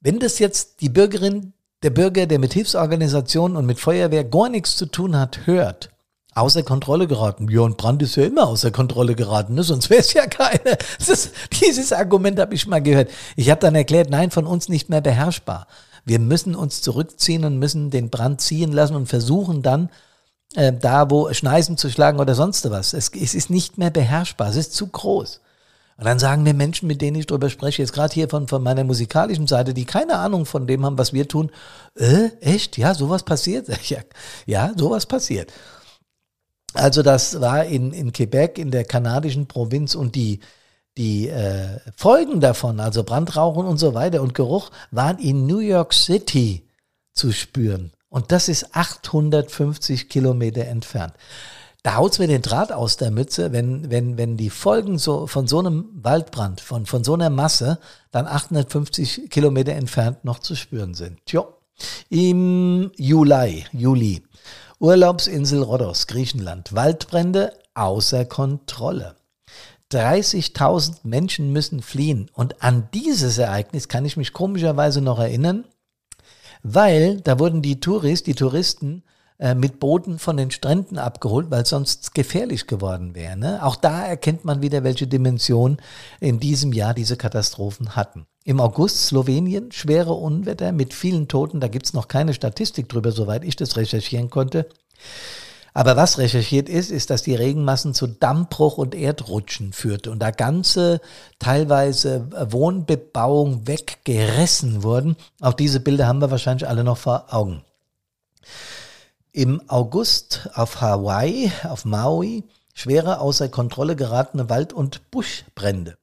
Wenn 0.00 0.18
das 0.18 0.38
jetzt 0.38 0.80
die 0.80 0.88
Bürgerin, 0.88 1.52
der 1.82 1.90
Bürger, 1.90 2.26
der 2.26 2.40
mit 2.40 2.54
Hilfsorganisationen 2.54 3.56
und 3.56 3.66
mit 3.66 3.78
Feuerwehr 3.78 4.24
gar 4.24 4.48
nichts 4.48 4.76
zu 4.76 4.86
tun 4.86 5.16
hat, 5.16 5.46
hört, 5.46 5.90
außer 6.38 6.62
Kontrolle 6.62 7.06
geraten. 7.06 7.48
Und 7.58 7.76
Brand 7.76 8.02
ist 8.02 8.16
ja 8.16 8.24
immer 8.24 8.46
außer 8.46 8.70
Kontrolle 8.70 9.14
geraten, 9.14 9.54
ne? 9.54 9.62
sonst 9.62 9.90
wäre 9.90 10.00
es 10.00 10.12
ja 10.12 10.26
keine. 10.26 10.78
Ist, 10.98 11.32
dieses 11.60 11.92
Argument 11.92 12.38
habe 12.38 12.54
ich 12.54 12.66
mal 12.66 12.82
gehört. 12.82 13.10
Ich 13.36 13.50
habe 13.50 13.60
dann 13.60 13.74
erklärt, 13.74 14.10
nein, 14.10 14.30
von 14.30 14.46
uns 14.46 14.68
nicht 14.68 14.88
mehr 14.88 15.00
beherrschbar. 15.00 15.66
Wir 16.04 16.18
müssen 16.18 16.54
uns 16.54 16.80
zurückziehen 16.80 17.44
und 17.44 17.58
müssen 17.58 17.90
den 17.90 18.10
Brand 18.10 18.40
ziehen 18.40 18.72
lassen 18.72 18.96
und 18.96 19.06
versuchen 19.06 19.62
dann, 19.62 19.90
äh, 20.54 20.72
da 20.72 21.10
wo 21.10 21.32
Schneisen 21.32 21.76
zu 21.76 21.90
schlagen 21.90 22.18
oder 22.18 22.34
sonst 22.34 22.68
was. 22.70 22.94
Es, 22.94 23.10
es 23.14 23.34
ist 23.34 23.50
nicht 23.50 23.78
mehr 23.78 23.90
beherrschbar, 23.90 24.48
es 24.48 24.56
ist 24.56 24.74
zu 24.74 24.86
groß. 24.86 25.40
Und 25.98 26.04
dann 26.04 26.20
sagen 26.20 26.44
mir 26.44 26.54
Menschen, 26.54 26.86
mit 26.86 27.02
denen 27.02 27.16
ich 27.16 27.26
drüber 27.26 27.50
spreche, 27.50 27.82
jetzt 27.82 27.92
gerade 27.92 28.14
hier 28.14 28.28
von, 28.28 28.46
von 28.46 28.62
meiner 28.62 28.84
musikalischen 28.84 29.48
Seite, 29.48 29.74
die 29.74 29.84
keine 29.84 30.18
Ahnung 30.18 30.46
von 30.46 30.68
dem 30.68 30.84
haben, 30.86 30.96
was 30.96 31.12
wir 31.12 31.26
tun, 31.26 31.50
äh, 31.96 32.28
echt? 32.40 32.78
Ja, 32.78 32.94
sowas 32.94 33.24
passiert? 33.24 33.66
Ja, 34.46 34.72
sowas 34.76 35.06
passiert. 35.06 35.52
Also 36.74 37.02
das 37.02 37.40
war 37.40 37.64
in, 37.64 37.92
in 37.92 38.12
Quebec, 38.12 38.58
in 38.58 38.70
der 38.70 38.84
kanadischen 38.84 39.46
Provinz 39.46 39.94
und 39.94 40.14
die, 40.14 40.40
die 40.96 41.28
äh, 41.28 41.80
Folgen 41.96 42.40
davon, 42.40 42.80
also 42.80 43.04
Brandrauchen 43.04 43.66
und 43.66 43.78
so 43.78 43.94
weiter 43.94 44.22
und 44.22 44.34
Geruch, 44.34 44.70
waren 44.90 45.18
in 45.18 45.46
New 45.46 45.60
York 45.60 45.94
City 45.94 46.68
zu 47.12 47.32
spüren. 47.32 47.92
Und 48.10 48.32
das 48.32 48.48
ist 48.48 48.74
850 48.74 50.08
Kilometer 50.08 50.64
entfernt 50.66 51.14
da 51.82 51.96
haut's 51.96 52.18
mir 52.18 52.26
den 52.26 52.42
Draht 52.42 52.72
aus 52.72 52.96
der 52.96 53.10
Mütze, 53.10 53.52
wenn, 53.52 53.90
wenn, 53.90 54.18
wenn 54.18 54.36
die 54.36 54.50
Folgen 54.50 54.98
so 54.98 55.26
von 55.26 55.46
so 55.46 55.60
einem 55.60 55.86
Waldbrand, 55.94 56.60
von, 56.60 56.86
von 56.86 57.04
so 57.04 57.14
einer 57.14 57.30
Masse, 57.30 57.78
dann 58.10 58.26
850 58.26 59.30
Kilometer 59.30 59.72
entfernt 59.72 60.24
noch 60.24 60.40
zu 60.40 60.54
spüren 60.54 60.94
sind. 60.94 61.18
Tja. 61.24 61.46
Im 62.10 62.90
Juli, 62.96 63.64
Juli, 63.72 64.22
Urlaubsinsel 64.80 65.64
Rhodos, 65.64 66.06
Griechenland, 66.06 66.72
Waldbrände 66.72 67.52
außer 67.74 68.24
Kontrolle. 68.24 69.16
30.000 69.90 70.98
Menschen 71.02 71.52
müssen 71.52 71.82
fliehen. 71.82 72.30
Und 72.32 72.62
an 72.62 72.88
dieses 72.94 73.38
Ereignis 73.38 73.88
kann 73.88 74.04
ich 74.04 74.16
mich 74.16 74.32
komischerweise 74.32 75.00
noch 75.00 75.18
erinnern, 75.18 75.64
weil 76.62 77.20
da 77.20 77.40
wurden 77.40 77.60
die 77.60 77.80
Touris, 77.80 78.22
die 78.22 78.36
Touristen 78.36 79.02
äh, 79.38 79.54
mit 79.54 79.78
Booten 79.78 80.18
von 80.18 80.36
den 80.36 80.50
Stränden 80.50 80.98
abgeholt, 80.98 81.50
weil 81.50 81.64
sonst 81.64 82.12
gefährlich 82.14 82.66
geworden 82.66 83.14
wäre. 83.14 83.36
Ne? 83.36 83.64
Auch 83.64 83.76
da 83.76 84.04
erkennt 84.04 84.44
man 84.44 84.62
wieder, 84.62 84.82
welche 84.82 85.06
Dimension 85.06 85.78
in 86.18 86.40
diesem 86.40 86.72
Jahr 86.72 86.92
diese 86.92 87.16
Katastrophen 87.16 87.94
hatten. 87.94 88.26
Im 88.44 88.60
August 88.60 89.06
Slowenien, 89.06 89.70
schwere 89.70 90.14
Unwetter 90.14 90.72
mit 90.72 90.92
vielen 90.92 91.28
Toten, 91.28 91.60
da 91.60 91.68
gibt's 91.68 91.92
noch 91.92 92.08
keine 92.08 92.34
Statistik 92.34 92.88
drüber, 92.88 93.12
soweit 93.12 93.44
ich 93.44 93.54
das 93.54 93.76
recherchieren 93.76 94.28
konnte. 94.28 94.66
Aber 95.72 95.94
was 95.96 96.18
recherchiert 96.18 96.68
ist, 96.68 96.90
ist, 96.90 97.10
dass 97.10 97.22
die 97.22 97.36
Regenmassen 97.36 97.94
zu 97.94 98.08
Dammbruch 98.08 98.78
und 98.78 98.96
Erdrutschen 98.96 99.72
führte 99.72 100.10
und 100.10 100.18
da 100.18 100.32
ganze 100.32 101.00
teilweise 101.38 102.26
Wohnbebauung 102.50 103.68
weggerissen 103.68 104.82
wurden. 104.82 105.14
Auch 105.40 105.54
diese 105.54 105.78
Bilder 105.78 106.08
haben 106.08 106.20
wir 106.20 106.32
wahrscheinlich 106.32 106.66
alle 106.66 106.82
noch 106.82 106.98
vor 106.98 107.32
Augen. 107.32 107.62
Im 109.32 109.62
August 109.68 110.48
auf 110.54 110.80
Hawaii, 110.80 111.52
auf 111.64 111.84
Maui, 111.84 112.44
schwere 112.74 113.20
außer 113.20 113.48
Kontrolle 113.48 113.94
geratene 113.94 114.48
Wald- 114.48 114.72
und 114.72 115.10
Buschbrände. 115.10 115.98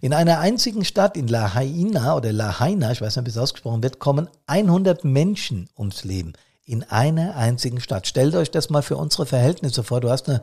In 0.00 0.14
einer 0.14 0.40
einzigen 0.40 0.84
Stadt, 0.84 1.16
in 1.16 1.28
Lahaina 1.28 2.16
oder 2.16 2.32
Lahaina, 2.32 2.90
ich 2.90 3.02
weiß 3.02 3.16
nicht, 3.16 3.26
wie 3.26 3.30
es 3.30 3.38
ausgesprochen 3.38 3.82
wird, 3.82 3.98
kommen 3.98 4.28
100 4.46 5.04
Menschen 5.04 5.68
ums 5.78 6.04
Leben. 6.04 6.32
In 6.64 6.84
einer 6.84 7.36
einzigen 7.36 7.80
Stadt. 7.80 8.06
Stellt 8.06 8.34
euch 8.34 8.50
das 8.50 8.70
mal 8.70 8.82
für 8.82 8.96
unsere 8.96 9.26
Verhältnisse 9.26 9.82
vor. 9.82 10.00
Du 10.00 10.08
hast 10.08 10.28
eine, 10.28 10.40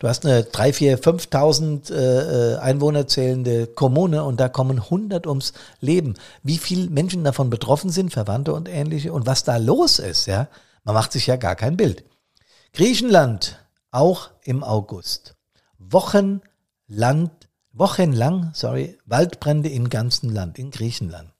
du 0.00 0.08
hast 0.08 0.24
eine 0.24 0.42
3, 0.42 0.72
4, 0.72 0.98
5.000 0.98 1.92
äh, 1.92 2.56
Einwohner 2.56 3.06
zählende 3.06 3.66
Kommune 3.66 4.24
und 4.24 4.40
da 4.40 4.48
kommen 4.48 4.80
100 4.80 5.26
ums 5.26 5.52
Leben. 5.80 6.14
Wie 6.42 6.58
viele 6.58 6.90
Menschen 6.90 7.22
davon 7.22 7.50
betroffen 7.50 7.90
sind, 7.90 8.12
Verwandte 8.12 8.54
und 8.54 8.68
ähnliche 8.68 9.12
und 9.12 9.26
was 9.26 9.44
da 9.44 9.58
los 9.58 9.98
ist, 9.98 10.26
ja. 10.26 10.48
Man 10.88 10.94
macht 10.94 11.12
sich 11.12 11.26
ja 11.26 11.36
gar 11.36 11.54
kein 11.54 11.76
Bild. 11.76 12.02
Griechenland, 12.72 13.62
auch 13.90 14.30
im 14.42 14.64
August. 14.64 15.36
Wochenland, 15.78 17.30
wochenlang, 17.74 18.52
sorry, 18.54 18.96
Waldbrände 19.04 19.68
im 19.68 19.90
ganzen 19.90 20.30
Land, 20.30 20.58
in 20.58 20.70
Griechenland. 20.70 21.30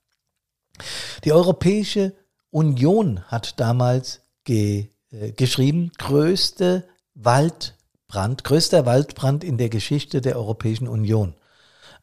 Die 1.23 1.33
Europäische 1.33 2.13
Union 2.51 3.23
hat 3.23 3.59
damals 3.59 4.21
ge, 4.43 4.89
äh, 5.09 5.31
geschrieben, 5.31 5.93
größte 5.97 6.87
Waldbrand, 7.15 8.43
größter 8.43 8.85
Waldbrand 8.85 9.43
in 9.43 9.57
der 9.57 9.69
Geschichte 9.69 10.21
der 10.21 10.35
Europäischen 10.35 10.87
Union. 10.87 11.33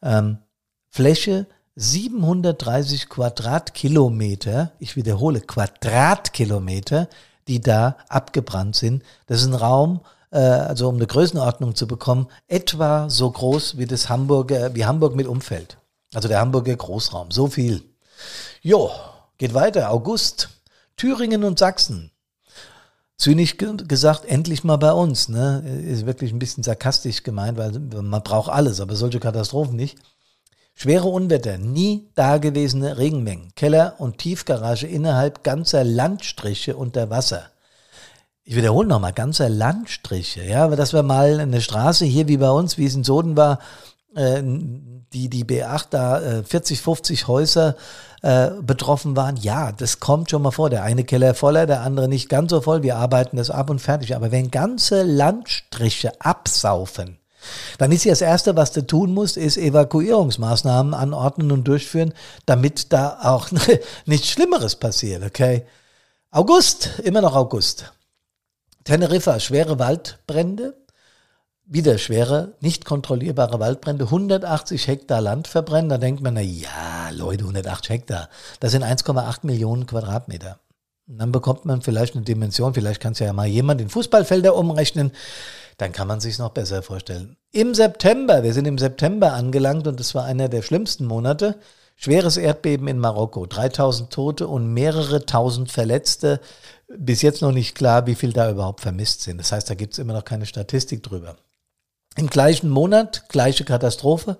Ähm, 0.01 0.39
Fläche 0.89 1.47
730 1.77 3.07
Quadratkilometer, 3.07 4.73
ich 4.79 4.97
wiederhole, 4.97 5.39
Quadratkilometer, 5.39 7.07
die 7.47 7.61
da 7.61 7.97
abgebrannt 8.09 8.75
sind. 8.75 9.03
Das 9.27 9.41
ist 9.41 9.47
ein 9.47 9.53
Raum, 9.53 10.01
äh, 10.31 10.37
also 10.37 10.89
um 10.89 10.95
eine 10.95 11.07
Größenordnung 11.07 11.75
zu 11.75 11.87
bekommen, 11.87 12.27
etwa 12.47 13.09
so 13.09 13.29
groß 13.29 13.77
wie 13.77 13.85
das 13.85 14.09
Hamburger, 14.09 14.75
wie 14.75 14.85
Hamburg 14.85 15.15
mit 15.15 15.27
Umfeld. 15.27 15.77
Also 16.13 16.27
der 16.27 16.39
Hamburger 16.39 16.75
Großraum, 16.75 17.31
so 17.31 17.47
viel. 17.47 17.83
Jo, 18.61 18.91
geht 19.37 19.53
weiter, 19.53 19.91
August. 19.91 20.49
Thüringen 20.95 21.43
und 21.43 21.59
Sachsen. 21.59 22.11
Zynisch 23.17 23.57
gesagt, 23.57 24.25
endlich 24.25 24.63
mal 24.63 24.77
bei 24.77 24.91
uns. 24.91 25.29
Ne? 25.29 25.63
Ist 25.85 26.05
wirklich 26.05 26.31
ein 26.31 26.39
bisschen 26.39 26.63
sarkastisch 26.63 27.23
gemeint, 27.23 27.57
weil 27.57 27.71
man 27.71 28.23
braucht 28.23 28.51
alles, 28.51 28.79
aber 28.79 28.95
solche 28.95 29.19
Katastrophen 29.19 29.75
nicht. 29.75 29.97
Schwere 30.79 31.07
Unwetter, 31.07 31.57
nie 31.57 32.07
dagewesene 32.13 32.99
Regenmengen, 32.99 33.51
Keller 33.55 33.95
und 33.97 34.19
Tiefgarage 34.19 34.85
innerhalb 34.85 35.43
ganzer 35.43 35.83
Landstriche 35.83 36.77
unter 36.77 37.09
Wasser. 37.09 37.47
Ich 38.43 38.55
wiederhole 38.55 38.87
nochmal, 38.87 39.11
ganzer 39.11 39.49
Landstriche, 39.49 40.43
ja, 40.43 40.63
aber 40.63 40.75
dass 40.75 40.93
wir 40.93 41.01
mal 41.01 41.39
eine 41.39 41.61
Straße 41.61 42.05
hier 42.05 42.27
wie 42.27 42.37
bei 42.37 42.51
uns, 42.51 42.77
wie 42.77 42.85
es 42.85 42.93
in 42.93 43.03
Soden 43.03 43.35
war, 43.35 43.57
äh, 44.15 44.43
die, 44.43 45.29
die 45.29 45.45
B8 45.45 45.87
da 45.89 46.21
äh, 46.21 46.43
40, 46.43 46.79
50 46.79 47.27
Häuser 47.27 47.75
äh, 48.21 48.49
betroffen 48.61 49.15
waren. 49.15 49.35
Ja, 49.35 49.71
das 49.71 49.99
kommt 49.99 50.29
schon 50.29 50.43
mal 50.43 50.51
vor. 50.51 50.69
Der 50.69 50.83
eine 50.83 51.05
Keller 51.05 51.33
voller, 51.33 51.65
der 51.65 51.81
andere 51.81 52.07
nicht 52.07 52.29
ganz 52.29 52.51
so 52.51 52.61
voll. 52.61 52.83
Wir 52.83 52.97
arbeiten 52.97 53.37
das 53.37 53.49
ab 53.49 53.71
und 53.71 53.79
fertig. 53.79 54.15
Aber 54.15 54.31
wenn 54.31 54.51
ganze 54.51 55.01
Landstriche 55.01 56.11
absaufen, 56.21 57.17
dann 57.77 57.91
ist 57.91 58.05
ja 58.05 58.11
das 58.11 58.21
Erste, 58.21 58.55
was 58.55 58.71
du 58.71 58.85
tun 58.85 59.13
musst, 59.13 59.37
ist 59.37 59.57
Evakuierungsmaßnahmen 59.57 60.93
anordnen 60.93 61.51
und 61.51 61.67
durchführen, 61.67 62.13
damit 62.45 62.93
da 62.93 63.19
auch 63.21 63.49
nichts 64.05 64.29
Schlimmeres 64.29 64.75
passiert, 64.75 65.23
okay? 65.23 65.65
August, 66.31 66.99
immer 67.03 67.21
noch 67.21 67.35
August. 67.35 67.93
Teneriffa, 68.83 69.39
schwere 69.39 69.79
Waldbrände, 69.79 70.75
wieder 71.65 71.97
schwere, 71.97 72.53
nicht 72.61 72.85
kontrollierbare 72.85 73.59
Waldbrände, 73.59 74.05
180 74.05 74.87
Hektar 74.87 75.21
Land 75.21 75.47
verbrennen. 75.47 75.89
Da 75.89 75.97
denkt 75.97 76.21
man, 76.21 76.35
na 76.35 76.41
ja, 76.41 77.09
Leute, 77.11 77.43
180 77.43 77.89
Hektar, 77.89 78.29
das 78.59 78.71
sind 78.71 78.83
1,8 78.83 79.39
Millionen 79.43 79.85
Quadratmeter. 79.85 80.59
Und 81.07 81.19
dann 81.19 81.31
bekommt 81.31 81.65
man 81.65 81.81
vielleicht 81.81 82.15
eine 82.15 82.23
Dimension, 82.23 82.73
vielleicht 82.73 83.01
kann 83.01 83.13
es 83.13 83.19
ja 83.19 83.31
mal 83.33 83.47
jemand 83.47 83.81
in 83.81 83.89
Fußballfelder 83.89 84.55
umrechnen, 84.55 85.11
dann 85.77 85.91
kann 85.91 86.07
man 86.07 86.19
sich 86.19 86.39
noch 86.39 86.49
besser 86.49 86.81
vorstellen. 86.81 87.37
Im 87.51 87.73
September, 87.73 88.43
wir 88.43 88.53
sind 88.53 88.67
im 88.67 88.77
September 88.77 89.33
angelangt 89.33 89.87
und 89.87 89.99
es 89.99 90.15
war 90.15 90.25
einer 90.25 90.49
der 90.49 90.63
schlimmsten 90.63 91.05
Monate, 91.05 91.59
schweres 91.95 92.37
Erdbeben 92.37 92.87
in 92.87 92.99
Marokko, 92.99 93.45
3000 93.45 94.11
Tote 94.11 94.47
und 94.47 94.73
mehrere 94.73 95.25
tausend 95.25 95.71
Verletzte. 95.71 96.39
Bis 96.87 97.21
jetzt 97.21 97.41
noch 97.41 97.51
nicht 97.51 97.75
klar, 97.75 98.07
wie 98.07 98.15
viel 98.15 98.33
da 98.33 98.49
überhaupt 98.49 98.81
vermisst 98.81 99.21
sind. 99.21 99.37
Das 99.37 99.51
heißt, 99.51 99.69
da 99.69 99.75
gibt 99.75 99.93
es 99.93 99.99
immer 99.99 100.13
noch 100.13 100.25
keine 100.25 100.45
Statistik 100.45 101.03
drüber. 101.03 101.37
Im 102.15 102.27
gleichen 102.27 102.69
Monat, 102.69 103.29
gleiche 103.29 103.63
Katastrophe, 103.63 104.37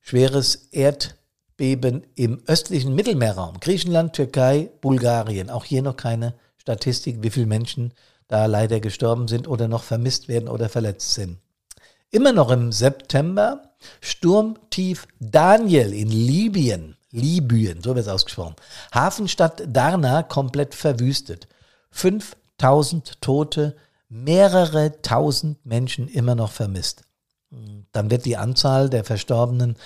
schweres 0.00 0.68
Erdbeben 0.70 2.06
im 2.14 2.42
östlichen 2.46 2.94
Mittelmeerraum, 2.94 3.58
Griechenland, 3.58 4.14
Türkei, 4.14 4.70
Bulgarien. 4.80 5.50
Auch 5.50 5.64
hier 5.64 5.82
noch 5.82 5.96
keine 5.96 6.34
Statistik, 6.56 7.22
wie 7.22 7.30
viele 7.30 7.46
Menschen 7.46 7.92
da 8.28 8.46
leider 8.46 8.80
gestorben 8.80 9.28
sind 9.28 9.48
oder 9.48 9.68
noch 9.68 9.82
vermisst 9.82 10.28
werden 10.28 10.48
oder 10.48 10.68
verletzt 10.68 11.14
sind. 11.14 11.38
Immer 12.10 12.32
noch 12.32 12.50
im 12.50 12.72
September 12.72 13.62
Sturmtief 14.00 15.06
Daniel 15.20 15.92
in 15.92 16.08
Libyen. 16.10 16.96
Libyen, 17.10 17.82
so 17.82 17.94
wird 17.94 18.06
es 18.06 18.12
ausgesprochen. 18.12 18.56
Hafenstadt 18.92 19.62
Darna 19.68 20.22
komplett 20.22 20.74
verwüstet. 20.74 21.48
5000 21.90 23.20
Tote, 23.20 23.76
mehrere 24.08 25.00
tausend 25.02 25.64
Menschen 25.64 26.08
immer 26.08 26.34
noch 26.34 26.52
vermisst. 26.52 27.02
Dann 27.92 28.10
wird 28.10 28.24
die 28.24 28.36
Anzahl 28.36 28.90
der 28.90 29.04
Verstorbenen 29.04 29.76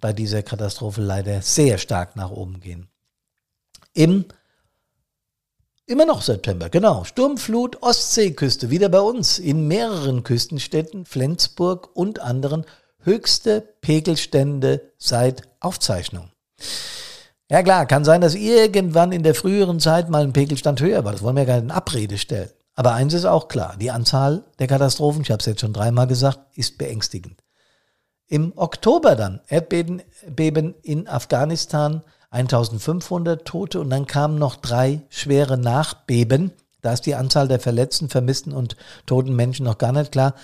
bei 0.00 0.12
dieser 0.12 0.42
Katastrophe 0.42 1.00
leider 1.00 1.42
sehr 1.42 1.78
stark 1.78 2.14
nach 2.14 2.30
oben 2.30 2.60
gehen. 2.60 2.88
Im 3.94 4.26
Immer 5.88 6.04
noch 6.04 6.20
September, 6.20 6.68
genau. 6.68 7.04
Sturmflut, 7.04 7.80
Ostseeküste, 7.80 8.70
wieder 8.70 8.88
bei 8.88 8.98
uns. 8.98 9.38
In 9.38 9.68
mehreren 9.68 10.24
Küstenstädten, 10.24 11.04
Flensburg 11.04 11.90
und 11.94 12.18
anderen, 12.18 12.64
höchste 13.04 13.60
Pegelstände 13.82 14.80
seit 14.98 15.42
Aufzeichnung. 15.60 16.32
Ja 17.48 17.62
klar, 17.62 17.86
kann 17.86 18.04
sein, 18.04 18.20
dass 18.20 18.34
irgendwann 18.34 19.12
in 19.12 19.22
der 19.22 19.36
früheren 19.36 19.78
Zeit 19.78 20.10
mal 20.10 20.24
ein 20.24 20.32
Pegelstand 20.32 20.80
höher 20.80 21.04
war. 21.04 21.12
Das 21.12 21.22
wollen 21.22 21.36
wir 21.36 21.44
gar 21.44 21.54
nicht 21.54 21.66
in 21.66 21.70
Abrede 21.70 22.18
stellen. 22.18 22.50
Aber 22.74 22.92
eins 22.94 23.14
ist 23.14 23.24
auch 23.24 23.46
klar, 23.46 23.76
die 23.80 23.92
Anzahl 23.92 24.42
der 24.58 24.66
Katastrophen, 24.66 25.22
ich 25.22 25.30
habe 25.30 25.38
es 25.38 25.46
jetzt 25.46 25.60
schon 25.60 25.72
dreimal 25.72 26.08
gesagt, 26.08 26.40
ist 26.56 26.78
beängstigend. 26.78 27.44
Im 28.26 28.52
Oktober 28.56 29.14
dann 29.14 29.40
Erdbeben 29.46 30.02
Beben 30.28 30.74
in 30.82 31.06
Afghanistan, 31.06 32.02
1500 32.30 33.44
Tote 33.46 33.80
und 33.80 33.90
dann 33.90 34.06
kamen 34.06 34.38
noch 34.38 34.56
drei 34.56 35.02
schwere 35.08 35.56
Nachbeben. 35.56 36.52
Da 36.82 36.92
ist 36.92 37.06
die 37.06 37.14
Anzahl 37.14 37.48
der 37.48 37.60
verletzten, 37.60 38.08
vermissten 38.08 38.52
und 38.52 38.76
toten 39.06 39.34
Menschen 39.34 39.64
noch 39.64 39.78
gar 39.78 39.92
nicht 39.92 40.12
klar. 40.12 40.34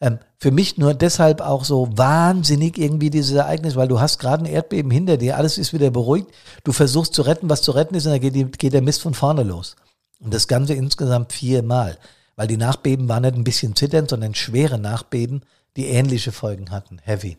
Ähm, 0.00 0.18
für 0.38 0.50
mich 0.50 0.78
nur 0.78 0.94
deshalb 0.94 1.40
auch 1.40 1.64
so 1.64 1.88
wahnsinnig 1.96 2.78
irgendwie 2.78 3.10
dieses 3.10 3.32
Ereignis, 3.32 3.76
weil 3.76 3.88
du 3.88 4.00
hast 4.00 4.18
gerade 4.18 4.44
ein 4.44 4.52
Erdbeben 4.52 4.90
hinter 4.90 5.16
dir, 5.18 5.36
alles 5.36 5.58
ist 5.58 5.72
wieder 5.72 5.90
beruhigt, 5.90 6.28
du 6.64 6.72
versuchst 6.72 7.14
zu 7.14 7.22
retten, 7.22 7.50
was 7.50 7.62
zu 7.62 7.72
retten 7.72 7.94
ist 7.94 8.06
und 8.06 8.12
dann 8.12 8.20
geht, 8.20 8.58
geht 8.58 8.72
der 8.72 8.82
Mist 8.82 9.02
von 9.02 9.14
vorne 9.14 9.42
los. 9.42 9.76
Und 10.20 10.32
das 10.32 10.48
Ganze 10.48 10.74
insgesamt 10.74 11.32
viermal, 11.32 11.98
weil 12.36 12.46
die 12.46 12.56
Nachbeben 12.56 13.08
waren 13.08 13.22
nicht 13.22 13.34
ein 13.34 13.44
bisschen 13.44 13.76
zitternd, 13.76 14.08
sondern 14.08 14.34
schwere 14.34 14.78
Nachbeben, 14.78 15.42
die 15.76 15.86
ähnliche 15.86 16.32
Folgen 16.32 16.70
hatten. 16.70 16.98
Heavy. 17.02 17.36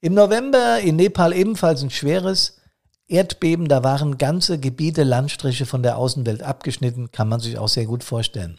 Im 0.00 0.14
November 0.14 0.80
in 0.80 0.96
Nepal 0.96 1.32
ebenfalls 1.32 1.82
ein 1.82 1.90
schweres 1.90 2.58
Erdbeben, 3.12 3.68
da 3.68 3.84
waren 3.84 4.18
ganze 4.18 4.58
Gebiete, 4.58 5.02
Landstriche 5.02 5.66
von 5.66 5.82
der 5.82 5.96
Außenwelt 5.98 6.42
abgeschnitten, 6.42 7.12
kann 7.12 7.28
man 7.28 7.40
sich 7.40 7.58
auch 7.58 7.68
sehr 7.68 7.86
gut 7.86 8.02
vorstellen. 8.02 8.58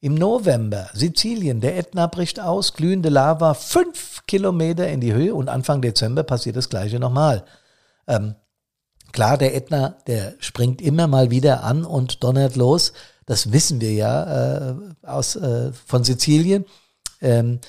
Im 0.00 0.14
November 0.14 0.90
Sizilien, 0.92 1.60
der 1.60 1.76
Ätna 1.78 2.06
bricht 2.06 2.40
aus, 2.40 2.74
glühende 2.74 3.08
Lava, 3.08 3.54
fünf 3.54 4.22
Kilometer 4.26 4.88
in 4.88 5.00
die 5.00 5.12
Höhe 5.12 5.34
und 5.34 5.48
Anfang 5.48 5.80
Dezember 5.82 6.22
passiert 6.22 6.56
das 6.56 6.68
gleiche 6.68 6.98
nochmal. 6.98 7.44
Ähm, 8.06 8.34
Klar, 9.16 9.38
der 9.38 9.54
Ätna, 9.54 9.96
der 10.06 10.34
springt 10.40 10.82
immer 10.82 11.06
mal 11.06 11.30
wieder 11.30 11.64
an 11.64 11.86
und 11.86 12.22
donnert 12.22 12.54
los. 12.54 12.92
Das 13.24 13.50
wissen 13.50 13.80
wir 13.80 13.94
ja 13.94 14.68
äh, 14.70 14.74
aus, 15.02 15.36
äh, 15.36 15.72
von 15.72 16.04
Sizilien. 16.04 16.66
Ähm, 17.22 17.60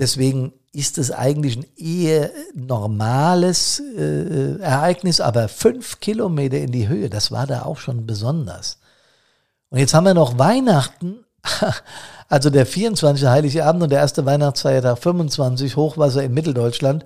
deswegen 0.00 0.52
ist 0.72 0.98
es 0.98 1.10
eigentlich 1.10 1.56
ein 1.56 1.66
eher 1.76 2.30
normales 2.54 3.82
äh, 3.96 4.58
Ereignis, 4.60 5.20
aber 5.20 5.48
fünf 5.48 6.00
Kilometer 6.00 6.58
in 6.58 6.70
die 6.70 6.88
Höhe, 6.88 7.10
das 7.10 7.32
war 7.32 7.46
da 7.46 7.62
auch 7.62 7.78
schon 7.78 8.06
besonders. 8.06 8.78
Und 9.70 9.78
jetzt 9.78 9.94
haben 9.94 10.04
wir 10.04 10.14
noch 10.14 10.38
Weihnachten, 10.38 11.24
also 12.28 12.50
der 12.50 12.66
24. 12.66 13.26
Heilige 13.26 13.64
Abend 13.64 13.82
und 13.82 13.90
der 13.90 14.00
erste 14.00 14.26
Weihnachtsfeiertag 14.26 14.98
25, 14.98 15.76
Hochwasser 15.76 16.22
in 16.22 16.34
Mitteldeutschland. 16.34 17.04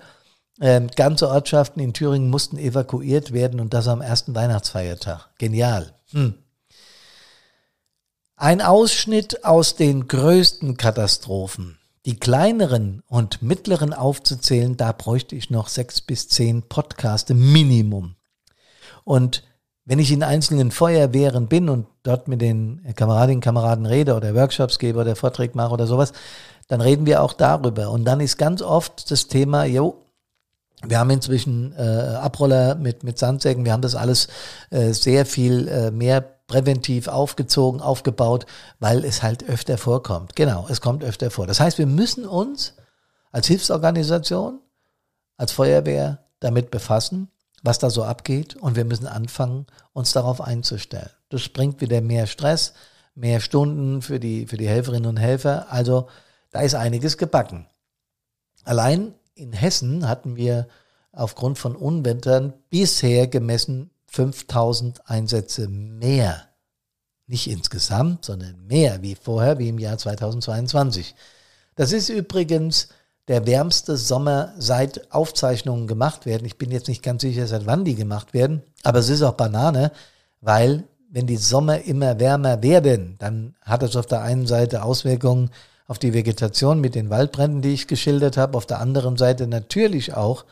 Ähm, 0.61 0.89
ganze 0.95 1.29
Ortschaften 1.29 1.81
in 1.81 1.95
Thüringen 1.95 2.31
mussten 2.31 2.59
evakuiert 2.59 3.33
werden 3.33 3.61
und 3.61 3.75
das 3.75 3.89
am 3.89 4.01
ersten 4.01 4.35
Weihnachtsfeiertag. 4.35 5.31
Genial. 5.39 5.95
Hm. 6.11 6.35
Ein 8.37 8.61
Ausschnitt 8.61 9.45
aus 9.45 9.75
den 9.75 10.07
größten 10.07 10.77
Katastrophen. 10.77 11.79
Die 12.07 12.17
kleineren 12.17 13.03
und 13.09 13.41
mittleren 13.41 13.95
aufzuzählen, 13.95 14.77
da 14.77 14.93
bräuchte 14.93 15.37
ich 15.37 15.49
noch 15.49 15.69
sechs 15.69 16.03
bis 16.03 16.29
zehn 16.29 16.63
Podcaste 16.63 17.33
Minimum. 17.33 18.17
Und 19.05 19.43
wenn 19.87 19.99
ich 19.99 20.13
in 20.13 20.23
einzelnen 20.23 20.71
Feuerwehren 20.71 21.49
bin 21.49 21.71
und 21.71 21.87
dort 22.03 22.29
mit 22.29 22.43
den 22.43 22.83
Kameradinnen 22.95 23.39
und 23.39 23.45
Kameraden 23.45 23.87
rede 23.87 24.15
oder 24.15 24.35
Workshops 24.35 24.79
gebe 24.79 25.01
oder 25.01 25.17
Vorträge 25.17 25.57
mache 25.57 25.73
oder 25.73 25.87
sowas, 25.87 26.13
dann 26.69 26.83
reden 26.83 27.07
wir 27.07 27.23
auch 27.23 27.33
darüber. 27.33 27.91
Und 27.91 28.05
dann 28.05 28.21
ist 28.21 28.37
ganz 28.37 28.61
oft 28.61 29.11
das 29.11 29.27
Thema, 29.29 29.65
jo, 29.65 30.03
wir 30.87 30.99
haben 30.99 31.11
inzwischen 31.11 31.73
äh, 31.73 31.81
Abroller 31.81 32.75
mit, 32.75 33.03
mit 33.03 33.19
Sandsäcken, 33.19 33.65
wir 33.65 33.73
haben 33.73 33.83
das 33.83 33.95
alles 33.95 34.29
äh, 34.69 34.93
sehr 34.93 35.25
viel 35.25 35.69
äh, 35.69 35.91
mehr 35.91 36.34
präventiv 36.47 37.09
aufgezogen, 37.09 37.81
aufgebaut, 37.81 38.47
weil 38.79 39.05
es 39.05 39.23
halt 39.23 39.49
öfter 39.49 39.79
vorkommt. 39.79 40.37
Genau, 40.37 40.67
es 40.69 40.81
kommt 40.81 41.03
öfter 41.03 41.31
vor. 41.31 41.47
Das 41.47 41.61
heißt, 41.61 41.79
wir 41.79 41.87
müssen 41.87 42.27
uns 42.27 42.75
als 43.33 43.47
Hilfsorganisation, 43.47 44.61
als 45.37 45.53
Feuerwehr 45.53 46.25
damit 46.41 46.71
befassen, 46.71 47.29
was 47.63 47.79
da 47.79 47.89
so 47.89 48.05
abgeht 48.05 48.57
und 48.57 48.77
wir 48.77 48.85
müssen 48.85 49.07
anfangen, 49.07 49.67
uns 49.93 50.13
darauf 50.13 50.41
einzustellen. 50.41 51.11
Das 51.31 51.49
bringt 51.49 51.81
wieder 51.81 52.01
mehr 52.01 52.27
Stress, 52.27 52.75
mehr 53.15 53.41
Stunden 53.41 54.03
für 54.03 54.21
die, 54.21 54.47
für 54.47 54.59
die 54.59 54.69
Helferinnen 54.69 55.09
und 55.09 55.17
Helfer. 55.17 55.73
Also 55.73 56.09
da 56.51 56.61
ist 56.61 56.75
einiges 56.75 57.17
gebacken. 57.17 57.67
Allein 58.65 59.15
in 59.35 59.53
Hessen 59.53 60.09
hatten 60.09 60.37
wir 60.37 60.69
aufgrund 61.11 61.59
von 61.59 61.75
Unwettern 61.75 62.53
bisher 62.71 63.27
gemessen 63.29 63.91
5000 64.15 65.11
Einsätze 65.11 65.67
mehr. 65.69 66.45
Nicht 67.27 67.51
insgesamt, 67.51 68.25
sondern 68.25 68.65
mehr 68.67 69.03
wie 69.03 69.17
vorher, 69.17 69.59
wie 69.59 69.69
im 69.69 69.79
Jahr 69.81 69.99
2022. 69.99 71.17
Das 71.75 71.91
ist 71.91 72.11
übrigens 72.11 72.89
der 73.27 73.45
wärmste 73.47 73.97
Sommer 73.97 74.53
seit 74.57 75.13
Aufzeichnungen 75.13 75.89
gemacht 75.89 76.27
werden. 76.27 76.45
Ich 76.45 76.59
bin 76.59 76.71
jetzt 76.71 76.87
nicht 76.87 77.03
ganz 77.03 77.23
sicher, 77.23 77.47
seit 77.49 77.67
wann 77.67 77.85
die 77.85 77.97
gemacht 77.97 78.35
werden, 78.35 78.63
aber 78.85 79.01
es 79.01 79.09
ist 79.09 79.23
auch 79.23 79.33
Banane, 79.33 79.91
weil 80.41 80.85
wenn 81.11 81.27
die 81.27 81.37
Sommer 81.37 81.83
immer 81.83 82.21
wärmer 82.21 82.63
werden, 82.63 83.17
dann 83.19 83.57
hat 83.63 83.83
es 83.83 83.97
auf 83.97 84.07
der 84.07 84.23
einen 84.23 84.47
Seite 84.47 84.85
Auswirkungen 84.85 85.51
auf 85.87 85.99
die 85.99 86.13
Vegetation 86.13 86.81
mit 86.81 86.95
den 86.95 87.11
Waldbränden, 87.11 87.63
die 87.63 87.73
ich 87.73 87.89
geschildert 87.89 88.37
habe, 88.37 88.57
auf 88.57 88.67
der 88.67 88.81
anderen 88.81 89.17
Seite 89.17 89.49
natürlich 89.49 90.15
auch 90.15 90.45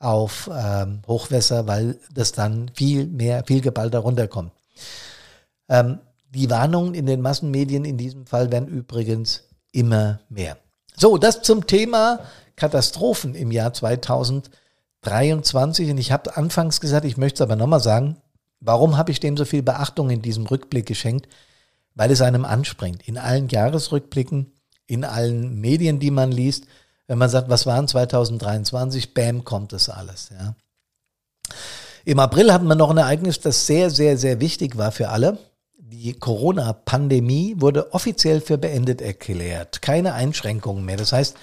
auf 0.00 0.50
ähm, 0.52 1.02
Hochwässer, 1.06 1.68
weil 1.68 2.00
das 2.12 2.32
dann 2.32 2.72
viel 2.74 3.06
mehr, 3.06 3.44
viel 3.46 3.60
geballter 3.60 4.00
runterkommt. 4.00 4.50
Ähm, 5.68 6.00
die 6.34 6.50
Warnungen 6.50 6.94
in 6.94 7.06
den 7.06 7.20
Massenmedien 7.20 7.84
in 7.84 7.98
diesem 7.98 8.26
Fall 8.26 8.50
werden 8.50 8.68
übrigens 8.68 9.44
immer 9.72 10.20
mehr. 10.28 10.56
So, 10.96 11.18
das 11.18 11.42
zum 11.42 11.66
Thema 11.66 12.20
Katastrophen 12.56 13.34
im 13.34 13.50
Jahr 13.50 13.72
2023. 13.72 15.90
Und 15.90 15.98
ich 15.98 16.12
habe 16.12 16.36
anfangs 16.36 16.80
gesagt, 16.80 17.04
ich 17.04 17.16
möchte 17.16 17.42
es 17.42 17.48
aber 17.48 17.56
nochmal 17.56 17.80
sagen, 17.80 18.16
warum 18.60 18.96
habe 18.96 19.10
ich 19.10 19.18
dem 19.20 19.36
so 19.36 19.44
viel 19.44 19.62
Beachtung 19.62 20.10
in 20.10 20.22
diesem 20.22 20.46
Rückblick 20.46 20.86
geschenkt? 20.86 21.28
Weil 21.94 22.10
es 22.10 22.22
einem 22.22 22.44
anspringt. 22.44 23.06
In 23.06 23.18
allen 23.18 23.48
Jahresrückblicken, 23.48 24.52
in 24.86 25.04
allen 25.04 25.60
Medien, 25.60 26.00
die 26.00 26.10
man 26.10 26.32
liest, 26.32 26.66
wenn 27.10 27.18
man 27.18 27.28
sagt, 27.28 27.48
was 27.48 27.66
waren 27.66 27.88
2023, 27.88 29.14
bam, 29.14 29.42
kommt 29.42 29.72
das 29.72 29.88
alles. 29.88 30.30
Ja. 30.30 30.54
Im 32.04 32.20
April 32.20 32.52
hatten 32.52 32.68
wir 32.68 32.76
noch 32.76 32.88
ein 32.88 32.98
Ereignis, 32.98 33.40
das 33.40 33.66
sehr, 33.66 33.90
sehr, 33.90 34.16
sehr 34.16 34.38
wichtig 34.38 34.78
war 34.78 34.92
für 34.92 35.08
alle. 35.08 35.36
Die 35.76 36.12
Corona-Pandemie 36.12 37.56
wurde 37.58 37.92
offiziell 37.94 38.40
für 38.40 38.58
beendet 38.58 39.00
erklärt. 39.00 39.82
Keine 39.82 40.14
Einschränkungen 40.14 40.84
mehr. 40.84 40.98
Das 40.98 41.12
heißt, 41.12 41.36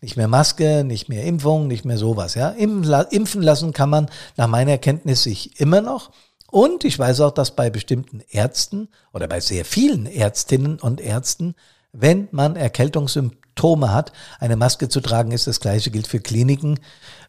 nicht 0.00 0.16
mehr 0.16 0.26
Maske, 0.26 0.84
nicht 0.84 1.10
mehr 1.10 1.24
Impfung, 1.24 1.66
nicht 1.66 1.84
mehr 1.84 1.98
sowas. 1.98 2.34
Ja, 2.34 2.48
impfen 2.48 3.42
lassen 3.42 3.74
kann 3.74 3.90
man 3.90 4.08
nach 4.38 4.48
meiner 4.48 4.70
Erkenntnis 4.70 5.24
sich 5.24 5.60
immer 5.60 5.82
noch. 5.82 6.12
Und 6.50 6.82
ich 6.82 6.98
weiß 6.98 7.20
auch, 7.20 7.32
dass 7.32 7.54
bei 7.54 7.68
bestimmten 7.68 8.22
Ärzten 8.30 8.88
oder 9.12 9.28
bei 9.28 9.40
sehr 9.40 9.66
vielen 9.66 10.06
Ärztinnen 10.06 10.80
und 10.80 10.98
Ärzten, 10.98 11.56
wenn 11.92 12.28
man 12.30 12.56
Erkältungssymptome 12.56 13.49
Symptome 13.60 13.92
hat, 13.92 14.12
eine 14.38 14.56
Maske 14.56 14.88
zu 14.88 15.00
tragen 15.00 15.32
ist. 15.32 15.46
Das 15.46 15.60
gleiche 15.60 15.90
gilt 15.90 16.06
für 16.06 16.20
Kliniken 16.20 16.80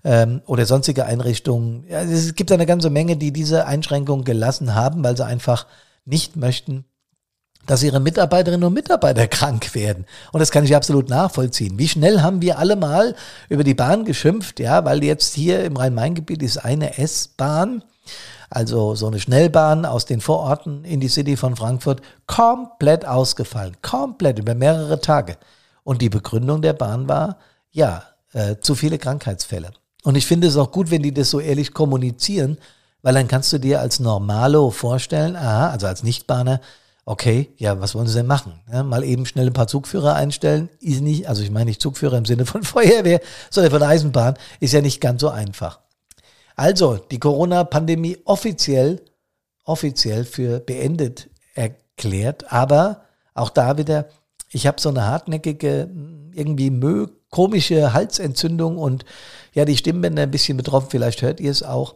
ähm, 0.03 0.41
oder 0.45 0.65
sonstige 0.65 1.05
Einrichtungen. 1.05 1.85
Ja, 1.89 2.01
es 2.01 2.35
gibt 2.35 2.51
eine 2.51 2.65
ganze 2.65 2.89
Menge, 2.89 3.17
die 3.17 3.33
diese 3.33 3.65
Einschränkung 3.65 4.23
gelassen 4.23 4.73
haben, 4.73 5.03
weil 5.03 5.17
sie 5.17 5.25
einfach 5.25 5.67
nicht 6.05 6.37
möchten, 6.37 6.85
dass 7.67 7.83
ihre 7.83 7.99
Mitarbeiterinnen 7.99 8.63
und 8.63 8.73
Mitarbeiter 8.73 9.27
krank 9.39 9.75
werden. 9.75 10.05
Und 10.31 10.39
das 10.39 10.51
kann 10.51 10.63
ich 10.63 10.75
absolut 10.75 11.09
nachvollziehen. 11.09 11.77
Wie 11.77 11.89
schnell 11.89 12.21
haben 12.21 12.41
wir 12.41 12.57
alle 12.57 12.77
mal 12.77 13.15
über 13.49 13.65
die 13.65 13.75
Bahn 13.75 14.05
geschimpft, 14.05 14.61
ja, 14.61 14.85
weil 14.85 15.03
jetzt 15.03 15.33
hier 15.33 15.65
im 15.65 15.75
Rhein-Main-Gebiet 15.75 16.41
ist 16.43 16.57
eine 16.57 16.97
S-Bahn, 16.97 17.83
also 18.49 18.95
so 18.95 19.07
eine 19.07 19.19
Schnellbahn 19.19 19.85
aus 19.85 20.05
den 20.05 20.21
Vororten 20.21 20.85
in 20.85 21.01
die 21.01 21.09
City 21.09 21.35
von 21.35 21.57
Frankfurt, 21.57 22.01
komplett 22.25 23.05
ausgefallen. 23.05 23.75
Komplett 23.81 24.39
über 24.39 24.55
mehrere 24.55 24.99
Tage. 24.99 25.37
Und 25.83 26.01
die 26.01 26.09
Begründung 26.09 26.61
der 26.61 26.73
Bahn 26.73 27.07
war, 27.07 27.37
ja, 27.71 28.03
äh, 28.33 28.57
zu 28.59 28.75
viele 28.75 28.97
Krankheitsfälle. 28.97 29.71
Und 30.03 30.15
ich 30.15 30.25
finde 30.25 30.47
es 30.47 30.57
auch 30.57 30.71
gut, 30.71 30.91
wenn 30.91 31.03
die 31.03 31.13
das 31.13 31.29
so 31.29 31.39
ehrlich 31.39 31.73
kommunizieren, 31.73 32.57
weil 33.01 33.13
dann 33.13 33.27
kannst 33.27 33.51
du 33.53 33.59
dir 33.59 33.79
als 33.79 33.99
Normalo 33.99 34.69
vorstellen, 34.69 35.35
aha, 35.35 35.69
also 35.69 35.87
als 35.87 36.03
Nichtbahner, 36.03 36.61
okay, 37.05 37.49
ja, 37.57 37.79
was 37.79 37.95
wollen 37.95 38.07
sie 38.07 38.15
denn 38.15 38.27
machen? 38.27 38.59
Ja, 38.71 38.83
mal 38.83 39.03
eben 39.03 39.25
schnell 39.25 39.47
ein 39.47 39.53
paar 39.53 39.67
Zugführer 39.67 40.15
einstellen, 40.15 40.69
ist 40.79 41.01
nicht, 41.01 41.27
also 41.27 41.41
ich 41.43 41.51
meine 41.51 41.65
nicht 41.65 41.81
Zugführer 41.81 42.17
im 42.17 42.25
Sinne 42.25 42.45
von 42.45 42.63
Feuerwehr, 42.63 43.21
sondern 43.49 43.71
von 43.71 43.83
Eisenbahn, 43.83 44.35
ist 44.59 44.73
ja 44.73 44.81
nicht 44.81 45.01
ganz 45.01 45.21
so 45.21 45.29
einfach. 45.29 45.79
Also, 46.55 46.97
die 46.97 47.19
Corona-Pandemie 47.19 48.17
offiziell, 48.25 49.01
offiziell 49.63 50.25
für 50.25 50.59
beendet 50.59 51.29
erklärt, 51.55 52.51
aber 52.51 53.03
auch 53.33 53.49
da 53.49 53.77
wieder, 53.77 54.07
ich 54.51 54.67
habe 54.67 54.81
so 54.81 54.89
eine 54.89 55.05
hartnäckige, 55.05 55.89
irgendwie 56.33 56.69
Mö, 56.69 57.07
komische 57.29 57.93
Halsentzündung 57.93 58.77
und 58.77 59.05
ja, 59.53 59.65
die 59.65 59.77
Stimmbänder 59.77 60.23
ein 60.23 60.31
bisschen 60.31 60.57
betroffen, 60.57 60.89
vielleicht 60.91 61.21
hört 61.21 61.39
ihr 61.39 61.51
es 61.51 61.63
auch. 61.63 61.95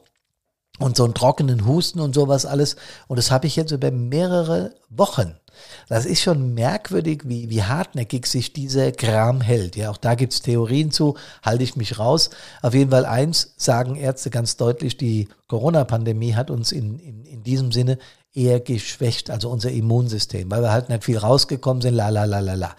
Und 0.77 0.97
so 0.97 1.05
einen 1.05 1.13
trockenen 1.13 1.65
Husten 1.65 2.01
und 2.01 2.13
sowas 2.13 2.45
alles. 2.45 2.75
Und 3.07 3.17
das 3.17 3.31
habe 3.31 3.47
ich 3.47 3.55
jetzt 3.55 3.71
über 3.71 3.91
mehrere 3.91 4.75
Wochen. 4.89 5.37
Das 5.87 6.05
ist 6.05 6.21
schon 6.21 6.53
merkwürdig, 6.53 7.23
wie, 7.25 7.49
wie 7.49 7.63
hartnäckig 7.63 8.27
sich 8.27 8.53
dieser 8.53 8.91
Kram 8.91 9.41
hält. 9.41 9.75
Ja, 9.75 9.91
auch 9.91 9.97
da 9.97 10.15
gibt's 10.15 10.41
Theorien 10.41 10.91
zu, 10.91 11.15
halte 11.43 11.63
ich 11.63 11.75
mich 11.75 11.99
raus. 11.99 12.29
Auf 12.61 12.73
jeden 12.73 12.91
Fall 12.91 13.05
eins 13.05 13.53
sagen 13.57 13.95
Ärzte 13.95 14.29
ganz 14.29 14.57
deutlich, 14.57 14.97
die 14.97 15.29
Corona-Pandemie 15.47 16.35
hat 16.35 16.49
uns 16.49 16.71
in, 16.71 16.99
in, 16.99 17.25
in 17.25 17.43
diesem 17.43 17.71
Sinne 17.71 17.97
eher 18.33 18.59
geschwächt, 18.59 19.29
also 19.29 19.49
unser 19.49 19.71
Immunsystem, 19.71 20.51
weil 20.51 20.61
wir 20.61 20.71
halt 20.71 20.89
nicht 20.89 21.03
viel 21.03 21.17
rausgekommen 21.17 21.81
sind, 21.81 21.93
la 21.93 22.09
la 22.09 22.25
la 22.25 22.39
la 22.39 22.53
la. 22.53 22.75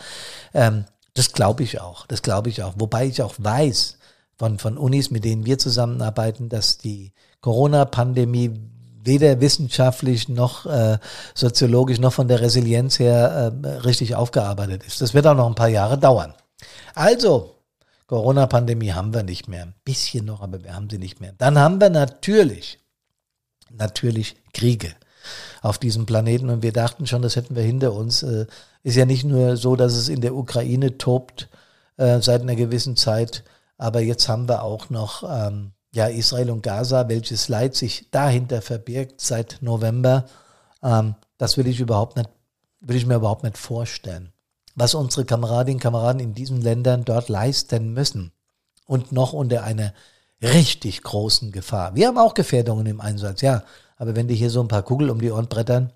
Ähm, 0.53 0.85
das 1.15 1.33
glaube 1.33 1.63
ich 1.63 1.81
auch, 1.81 2.07
das 2.07 2.23
glaube 2.23 2.51
ich 2.51 2.63
auch. 2.63 2.75
Wobei 2.77 3.07
ich 3.07 3.23
auch 3.23 3.35
weiß 3.39 3.97
von, 4.37 4.59
von 4.59 4.77
Unis, 4.77 5.11
mit 5.11 5.25
denen 5.25 5.47
wir 5.47 5.59
zusammenarbeiten, 5.59 6.51
dass 6.51 6.77
die 6.77 7.13
Corona-Pandemie 7.41 8.61
weder 9.07 9.41
wissenschaftlich 9.41 10.29
noch 10.29 10.67
äh, 10.67 10.99
soziologisch 11.35 11.99
noch 11.99 12.13
von 12.13 12.29
der 12.29 12.41
Resilienz 12.41 12.99
her 12.99 13.53
äh, 13.63 13.69
richtig 13.69 14.15
aufgearbeitet 14.15 14.85
ist. 14.85 15.01
Das 15.01 15.15
wird 15.15 15.27
auch 15.27 15.35
noch 15.35 15.47
ein 15.47 15.55
paar 15.55 15.69
Jahre 15.69 15.99
dauern. 15.99 16.35
Also, 16.95 17.57
Corona-Pandemie 18.07 18.93
haben 18.93 19.15
wir 19.15 19.23
nicht 19.23 19.49
mehr. 19.49 19.63
Ein 19.65 19.75
bisschen 19.85 20.27
noch, 20.27 20.41
aber 20.41 20.63
wir 20.63 20.75
haben 20.75 20.89
sie 20.89 20.99
nicht 20.99 21.21
mehr. 21.21 21.35
Dann 21.39 21.59
haben 21.59 21.81
wir 21.81 21.91
natürlich, 21.91 22.79
natürlich 23.71 24.37
Kriege 24.53 24.95
auf 25.63 25.79
diesem 25.79 26.07
Planeten 26.07 26.51
und 26.51 26.63
wir 26.63 26.73
dachten 26.73 27.07
schon, 27.07 27.23
das 27.23 27.37
hätten 27.37 27.57
wir 27.57 27.63
hinter 27.63 27.93
uns. 27.93 28.23
Äh, 28.23 28.47
ist 28.83 28.97
ja 28.97 29.05
nicht 29.05 29.25
nur 29.25 29.57
so, 29.57 29.75
dass 29.75 29.95
es 29.95 30.09
in 30.09 30.21
der 30.21 30.35
Ukraine 30.35 30.97
tobt 30.99 31.49
äh, 31.97 32.21
seit 32.21 32.43
einer 32.43 32.55
gewissen 32.55 32.97
Zeit, 32.97 33.43
aber 33.79 34.01
jetzt 34.01 34.29
haben 34.29 34.49
wir 34.49 34.63
auch 34.63 34.91
noch 34.91 35.25
ähm, 35.29 35.73
ja, 35.97 36.09
Israel 36.09 36.51
und 36.51 36.63
Gaza, 36.63 37.09
welches 37.09 37.49
Leid 37.49 37.75
sich 37.75 38.11
dahinter 38.11 38.61
verbirgt 38.61 39.21
seit 39.21 39.59
November. 39.63 40.27
Ähm, 40.83 41.15
das 41.39 41.57
will 41.57 41.67
ich 41.67 41.81
überhaupt 41.81 42.17
nicht, 42.17 42.29
will 42.81 42.97
ich 42.97 43.07
mir 43.07 43.15
überhaupt 43.17 43.45
nicht 43.45 43.57
vorstellen. 43.57 44.33
Was 44.75 44.95
unsere 44.95 45.25
Kameradinnen 45.25 45.77
und 45.77 45.83
Kameraden 45.83 46.21
in 46.21 46.35
diesen 46.35 46.61
Ländern 46.61 47.07
dort 47.07 47.31
leisten 47.31 47.95
müssen 47.95 48.33
und 48.85 49.11
noch 49.11 49.33
unter 49.33 49.65
einer 49.65 49.95
richtig 50.43 51.03
großen 51.03 51.51
Gefahr. 51.51 51.95
Wir 51.95 52.09
haben 52.09 52.19
auch 52.19 52.35
Gefährdungen 52.35 52.85
im 52.85 53.01
Einsatz, 53.01 53.41
ja. 53.41 53.63
Aber 53.97 54.15
wenn 54.15 54.29
die 54.29 54.35
hier 54.35 54.51
so 54.51 54.61
ein 54.61 54.69
paar 54.69 54.83
Kugel 54.83 55.09
um 55.09 55.19
die 55.19 55.31
Ohren 55.31 55.49
brettern 55.49 55.95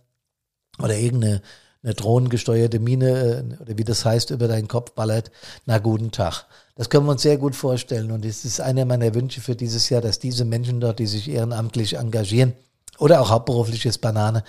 oder 0.78 0.96
irgendeine 0.96 1.42
eine 1.82 1.94
drohnengesteuerte 1.94 2.78
Mine 2.78 3.54
äh, 3.58 3.62
oder 3.62 3.78
wie 3.78 3.84
das 3.84 4.04
heißt 4.04 4.30
über 4.30 4.48
deinen 4.48 4.68
Kopf 4.68 4.92
ballert, 4.92 5.30
na 5.66 5.78
guten 5.78 6.10
Tag. 6.10 6.46
Das 6.74 6.90
können 6.90 7.06
wir 7.06 7.12
uns 7.12 7.22
sehr 7.22 7.38
gut 7.38 7.56
vorstellen 7.56 8.10
und 8.10 8.24
es 8.24 8.44
ist 8.44 8.60
einer 8.60 8.84
meiner 8.84 9.14
Wünsche 9.14 9.40
für 9.40 9.56
dieses 9.56 9.88
Jahr, 9.88 10.00
dass 10.00 10.18
diese 10.18 10.44
Menschen 10.44 10.80
dort, 10.80 10.98
die 10.98 11.06
sich 11.06 11.28
ehrenamtlich 11.28 11.96
engagieren 11.96 12.54
oder 12.98 13.20
auch 13.20 13.30
hauptberufliches 13.30 13.98
Banane, 13.98 14.44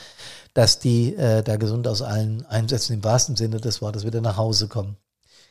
dass 0.53 0.79
die 0.79 1.15
äh, 1.15 1.43
da 1.43 1.55
gesund 1.55 1.87
aus 1.87 2.01
allen 2.01 2.45
Einsätzen 2.45 2.93
im 2.93 3.03
wahrsten 3.03 3.35
Sinne 3.35 3.61
des 3.61 3.81
Wortes 3.81 4.05
wieder 4.05 4.21
nach 4.21 4.37
Hause 4.37 4.67
kommen. 4.67 4.97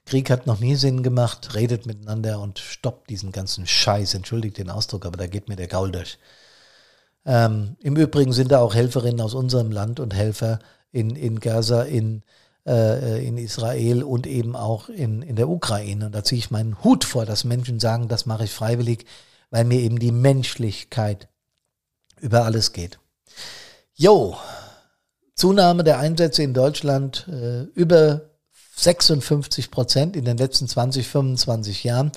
Krieg 0.07 0.31
hat 0.31 0.47
noch 0.47 0.61
nie 0.61 0.77
Sinn 0.77 1.03
gemacht, 1.03 1.55
redet 1.55 1.87
miteinander 1.87 2.41
und 2.41 2.59
stoppt 2.59 3.11
diesen 3.11 3.33
ganzen 3.33 3.67
Scheiß. 3.67 4.15
Entschuldigt 4.15 4.59
den 4.59 4.71
Ausdruck, 4.71 5.07
aber 5.07 5.17
da 5.17 5.27
geht 5.27 5.49
mir 5.49 5.57
der 5.57 5.69
Gaul 5.69 5.93
durch. 5.93 6.19
Ähm, 7.27 7.77
Im 7.81 7.97
Übrigen 7.97 8.33
sind 8.33 8.51
da 8.51 8.61
auch 8.61 8.75
Helferinnen 8.75 9.21
aus 9.21 9.35
unserem 9.35 9.71
Land 9.71 10.01
und 10.01 10.15
Helfer 10.15 10.59
in, 10.93 11.17
in 11.17 11.41
Gaza, 11.41 11.83
in, 11.83 12.23
äh, 12.67 13.27
in 13.27 13.39
Israel 13.39 14.03
und 14.03 14.27
eben 14.27 14.57
auch 14.57 14.89
in, 14.89 15.23
in 15.23 15.37
der 15.37 15.49
Ukraine. 15.49 16.07
Und 16.07 16.15
da 16.15 16.25
ziehe 16.25 16.39
ich 16.39 16.51
meinen 16.51 16.83
Hut 16.83 17.05
vor, 17.05 17.27
dass 17.27 17.45
Menschen 17.45 17.81
sagen, 17.81 18.09
das 18.09 18.27
mache 18.27 18.45
ich 18.45 18.53
freiwillig, 18.53 19.07
weil 19.51 19.65
mir 19.65 19.81
eben 19.81 19.99
die 19.99 20.13
Menschlichkeit 20.13 21.29
über 22.21 22.45
alles 22.45 22.73
geht. 22.73 22.99
Jo, 23.95 24.37
Zunahme 25.35 25.85
der 25.85 25.99
Einsätze 25.99 26.43
in 26.43 26.55
Deutschland 26.55 27.27
äh, 27.29 27.63
über 27.75 28.31
56 28.77 29.71
Prozent 29.71 30.17
in 30.17 30.25
den 30.25 30.39
letzten 30.39 30.67
20, 30.67 31.07
25 31.07 31.85
Jahren. 31.85 32.13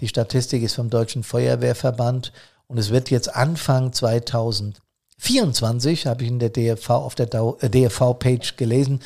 Die 0.00 0.08
Statistik 0.08 0.62
ist 0.62 0.74
vom 0.74 0.90
Deutschen 0.90 1.24
Feuerwehrverband 1.24 2.32
und 2.66 2.78
es 2.78 2.90
wird 2.90 3.10
jetzt 3.10 3.34
Anfang 3.34 3.92
2024 3.92 4.83
24 5.18 6.06
habe 6.06 6.24
ich 6.24 6.28
in 6.28 6.38
der 6.38 6.50
DFV 6.50 6.90
auf 6.90 7.14
der 7.14 7.26
DFV-Page 7.26 8.56
gelesen. 8.56 9.00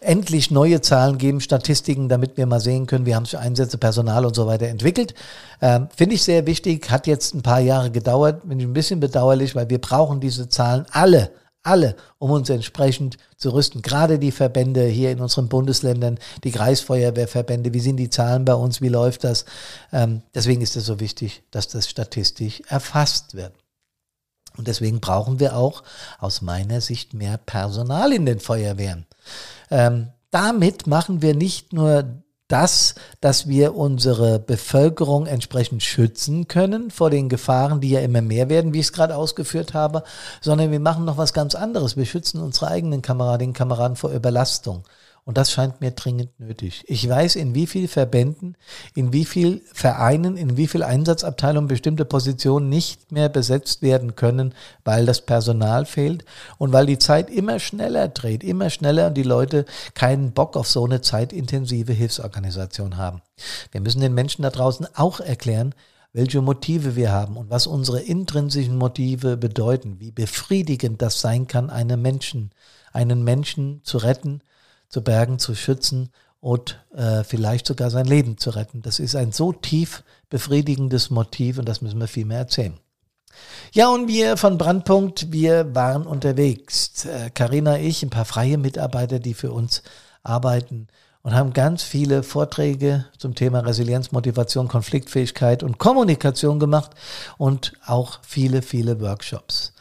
Endlich 0.00 0.50
neue 0.50 0.80
Zahlen 0.80 1.18
geben, 1.18 1.40
Statistiken, 1.40 2.08
damit 2.08 2.36
wir 2.36 2.46
mal 2.46 2.60
sehen 2.60 2.86
können, 2.86 3.06
wie 3.06 3.14
haben 3.14 3.24
sich 3.24 3.38
Einsätze, 3.38 3.78
Personal 3.78 4.26
und 4.26 4.34
so 4.34 4.46
weiter 4.46 4.66
entwickelt. 4.66 5.14
Ähm, 5.60 5.88
Finde 5.96 6.16
ich 6.16 6.24
sehr 6.24 6.46
wichtig, 6.46 6.90
hat 6.90 7.06
jetzt 7.06 7.34
ein 7.34 7.42
paar 7.42 7.60
Jahre 7.60 7.90
gedauert, 7.90 8.46
bin 8.46 8.58
ich 8.60 8.66
ein 8.66 8.72
bisschen 8.72 9.00
bedauerlich, 9.00 9.54
weil 9.54 9.70
wir 9.70 9.80
brauchen 9.80 10.20
diese 10.20 10.48
Zahlen 10.48 10.84
alle 10.90 11.30
alle, 11.62 11.96
um 12.18 12.30
uns 12.30 12.50
entsprechend 12.50 13.18
zu 13.36 13.50
rüsten. 13.50 13.82
Gerade 13.82 14.18
die 14.18 14.32
Verbände 14.32 14.84
hier 14.86 15.12
in 15.12 15.20
unseren 15.20 15.48
Bundesländern, 15.48 16.18
die 16.44 16.50
Kreisfeuerwehrverbände, 16.50 17.72
wie 17.72 17.80
sind 17.80 17.96
die 17.96 18.10
Zahlen 18.10 18.44
bei 18.44 18.54
uns, 18.54 18.80
wie 18.80 18.88
läuft 18.88 19.24
das? 19.24 19.44
Ähm, 19.92 20.22
deswegen 20.34 20.60
ist 20.60 20.76
es 20.76 20.86
so 20.86 20.98
wichtig, 21.00 21.44
dass 21.50 21.68
das 21.68 21.88
statistisch 21.88 22.62
erfasst 22.68 23.34
wird. 23.34 23.52
Und 24.56 24.68
deswegen 24.68 25.00
brauchen 25.00 25.40
wir 25.40 25.56
auch 25.56 25.82
aus 26.18 26.42
meiner 26.42 26.80
Sicht 26.80 27.14
mehr 27.14 27.38
Personal 27.38 28.12
in 28.12 28.26
den 28.26 28.40
Feuerwehren. 28.40 29.06
Ähm, 29.70 30.08
damit 30.30 30.86
machen 30.86 31.22
wir 31.22 31.34
nicht 31.34 31.72
nur 31.72 32.22
das, 32.52 32.94
dass 33.22 33.48
wir 33.48 33.74
unsere 33.74 34.38
Bevölkerung 34.38 35.26
entsprechend 35.26 35.82
schützen 35.82 36.48
können 36.48 36.90
vor 36.90 37.08
den 37.08 37.30
Gefahren, 37.30 37.80
die 37.80 37.90
ja 37.90 38.00
immer 38.00 38.20
mehr 38.20 38.50
werden, 38.50 38.74
wie 38.74 38.80
ich 38.80 38.86
es 38.86 38.92
gerade 38.92 39.16
ausgeführt 39.16 39.72
habe, 39.72 40.02
sondern 40.42 40.70
wir 40.70 40.80
machen 40.80 41.06
noch 41.06 41.16
was 41.16 41.32
ganz 41.32 41.54
anderes. 41.54 41.96
Wir 41.96 42.04
schützen 42.04 42.42
unsere 42.42 42.68
eigenen 42.68 43.00
Kameradinnen 43.00 43.50
und 43.50 43.56
Kameraden 43.56 43.96
vor 43.96 44.10
Überlastung. 44.10 44.84
Und 45.24 45.38
das 45.38 45.52
scheint 45.52 45.80
mir 45.80 45.92
dringend 45.92 46.40
nötig. 46.40 46.82
Ich 46.88 47.08
weiß, 47.08 47.36
in 47.36 47.54
wie 47.54 47.68
viel 47.68 47.86
Verbänden, 47.86 48.56
in 48.96 49.12
wie 49.12 49.24
viel 49.24 49.62
Vereinen, 49.72 50.36
in 50.36 50.56
wie 50.56 50.66
viel 50.66 50.82
Einsatzabteilungen 50.82 51.68
bestimmte 51.68 52.04
Positionen 52.04 52.68
nicht 52.68 53.12
mehr 53.12 53.28
besetzt 53.28 53.82
werden 53.82 54.16
können, 54.16 54.52
weil 54.84 55.06
das 55.06 55.20
Personal 55.20 55.86
fehlt 55.86 56.24
und 56.58 56.72
weil 56.72 56.86
die 56.86 56.98
Zeit 56.98 57.30
immer 57.30 57.60
schneller 57.60 58.08
dreht, 58.08 58.42
immer 58.42 58.68
schneller 58.68 59.08
und 59.08 59.14
die 59.14 59.22
Leute 59.22 59.64
keinen 59.94 60.32
Bock 60.32 60.56
auf 60.56 60.66
so 60.66 60.84
eine 60.84 61.02
zeitintensive 61.02 61.92
Hilfsorganisation 61.92 62.96
haben. 62.96 63.22
Wir 63.70 63.80
müssen 63.80 64.00
den 64.00 64.14
Menschen 64.14 64.42
da 64.42 64.50
draußen 64.50 64.88
auch 64.96 65.20
erklären, 65.20 65.72
welche 66.12 66.42
Motive 66.42 66.96
wir 66.96 67.12
haben 67.12 67.36
und 67.36 67.48
was 67.48 67.68
unsere 67.68 68.00
intrinsischen 68.00 68.76
Motive 68.76 69.36
bedeuten, 69.36 70.00
wie 70.00 70.10
befriedigend 70.10 71.00
das 71.00 71.20
sein 71.20 71.46
kann, 71.46 71.70
einen 71.70 72.02
Menschen, 72.02 72.50
einen 72.92 73.22
Menschen 73.22 73.80
zu 73.84 73.98
retten, 73.98 74.42
zu 74.92 75.02
bergen, 75.02 75.38
zu 75.38 75.54
schützen 75.54 76.10
und 76.38 76.84
äh, 76.94 77.24
vielleicht 77.24 77.66
sogar 77.66 77.90
sein 77.90 78.04
Leben 78.04 78.36
zu 78.36 78.50
retten. 78.50 78.82
Das 78.82 78.98
ist 78.98 79.16
ein 79.16 79.32
so 79.32 79.52
tief 79.52 80.04
befriedigendes 80.28 81.10
Motiv 81.10 81.58
und 81.58 81.66
das 81.66 81.80
müssen 81.80 81.98
wir 81.98 82.08
viel 82.08 82.26
mehr 82.26 82.38
erzählen. 82.38 82.78
Ja, 83.72 83.88
und 83.88 84.06
wir 84.06 84.36
von 84.36 84.58
Brandpunkt, 84.58 85.32
wir 85.32 85.74
waren 85.74 86.06
unterwegs. 86.06 87.08
Karina, 87.34 87.76
äh, 87.76 87.86
ich, 87.86 88.02
ein 88.02 88.10
paar 88.10 88.26
freie 88.26 88.58
Mitarbeiter, 88.58 89.18
die 89.18 89.32
für 89.32 89.50
uns 89.50 89.82
arbeiten 90.22 90.88
und 91.22 91.34
haben 91.34 91.54
ganz 91.54 91.82
viele 91.82 92.22
Vorträge 92.22 93.06
zum 93.16 93.34
Thema 93.34 93.60
Resilienz, 93.60 94.12
Motivation, 94.12 94.68
Konfliktfähigkeit 94.68 95.62
und 95.62 95.78
Kommunikation 95.78 96.60
gemacht 96.60 96.90
und 97.38 97.72
auch 97.86 98.18
viele, 98.22 98.60
viele 98.60 99.00
Workshops. 99.00 99.72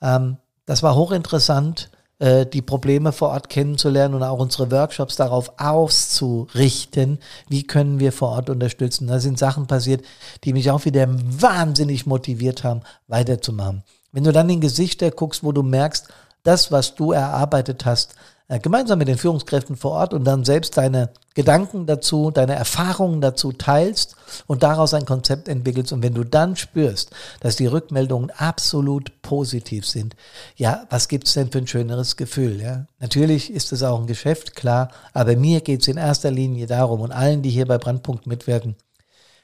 Ähm, 0.00 0.36
das 0.66 0.84
war 0.84 0.94
hochinteressant 0.94 1.90
äh, 2.22 2.46
die 2.46 2.62
Probleme 2.62 3.10
vor 3.10 3.30
Ort 3.30 3.48
kennenzulernen 3.48 4.14
und 4.14 4.22
auch 4.22 4.38
unsere 4.38 4.70
Workshops 4.70 5.16
darauf 5.16 5.54
auszurichten, 5.56 7.18
wie 7.48 7.64
können 7.64 7.98
wir 7.98 8.12
vor 8.12 8.28
Ort 8.28 8.48
unterstützen. 8.48 9.08
Da 9.08 9.18
sind 9.18 9.40
Sachen 9.40 9.66
passiert, 9.66 10.04
die 10.44 10.52
mich 10.52 10.70
auch 10.70 10.84
wieder 10.84 11.08
wahnsinnig 11.10 12.06
motiviert 12.06 12.62
haben, 12.62 12.82
weiterzumachen. 13.08 13.82
Wenn 14.12 14.22
du 14.22 14.30
dann 14.30 14.48
in 14.50 14.60
Gesichter 14.60 15.10
guckst, 15.10 15.42
wo 15.42 15.50
du 15.50 15.64
merkst, 15.64 16.06
das, 16.44 16.70
was 16.70 16.94
du 16.94 17.10
erarbeitet 17.10 17.84
hast, 17.86 18.14
äh, 18.52 18.58
gemeinsam 18.58 18.98
mit 18.98 19.08
den 19.08 19.16
Führungskräften 19.16 19.76
vor 19.76 19.92
Ort 19.92 20.12
und 20.12 20.24
dann 20.24 20.44
selbst 20.44 20.76
deine 20.76 21.08
Gedanken 21.34 21.86
dazu, 21.86 22.30
deine 22.30 22.54
Erfahrungen 22.54 23.22
dazu 23.22 23.52
teilst 23.52 24.14
und 24.46 24.62
daraus 24.62 24.92
ein 24.92 25.06
Konzept 25.06 25.48
entwickelst. 25.48 25.90
Und 25.92 26.02
wenn 26.02 26.12
du 26.12 26.22
dann 26.22 26.54
spürst, 26.56 27.12
dass 27.40 27.56
die 27.56 27.64
Rückmeldungen 27.64 28.30
absolut 28.30 29.22
positiv 29.22 29.86
sind, 29.86 30.16
ja, 30.56 30.84
was 30.90 31.08
gibt's 31.08 31.32
denn 31.32 31.50
für 31.50 31.58
ein 31.58 31.66
schöneres 31.66 32.16
Gefühl? 32.18 32.60
Ja? 32.60 32.84
Natürlich 33.00 33.50
ist 33.50 33.72
es 33.72 33.82
auch 33.82 33.98
ein 33.98 34.06
Geschäft, 34.06 34.54
klar, 34.54 34.90
aber 35.14 35.34
mir 35.34 35.62
geht's 35.62 35.88
in 35.88 35.96
erster 35.96 36.30
Linie 36.30 36.66
darum 36.66 37.00
und 37.00 37.10
allen, 37.10 37.40
die 37.40 37.50
hier 37.50 37.66
bei 37.66 37.78
Brandpunkt 37.78 38.26
mitwirken, 38.26 38.76